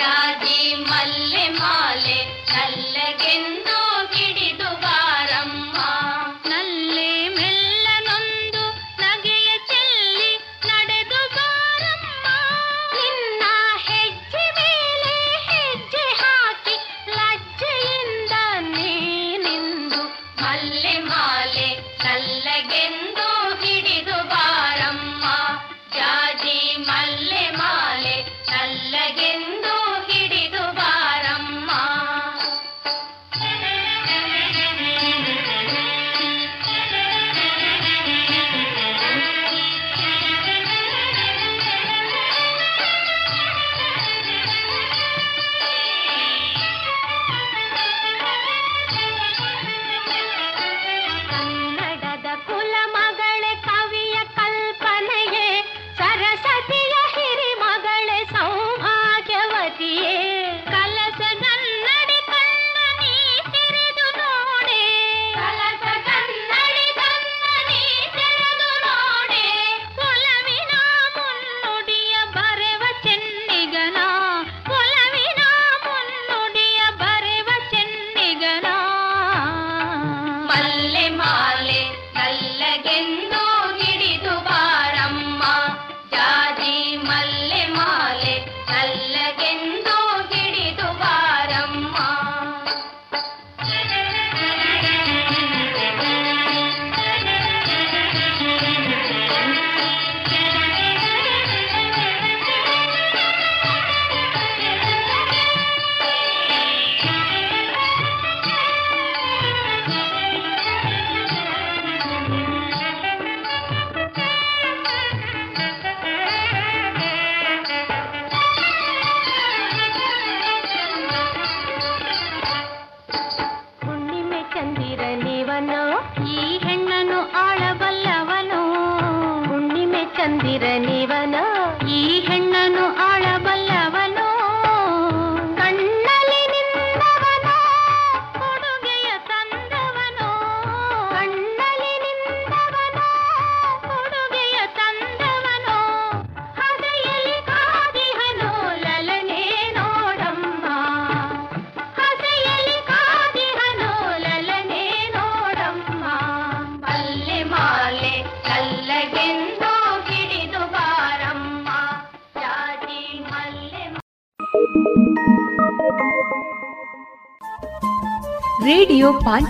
[0.00, 0.58] ಯಾಜಿ
[0.88, 2.18] ಮಲ್ಲೆ ಮಾಲೆ
[2.52, 3.76] ನಲ್ಲಗೆಂದು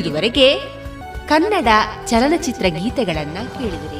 [0.00, 0.46] ಇದುವರೆಗೆ
[1.28, 1.68] ಕನ್ನಡ
[2.06, 3.99] ಚಲನಚಿತ್ರ ಗೀತೆಗಳನ್ನ ಕೇಳಿದಿರಿ.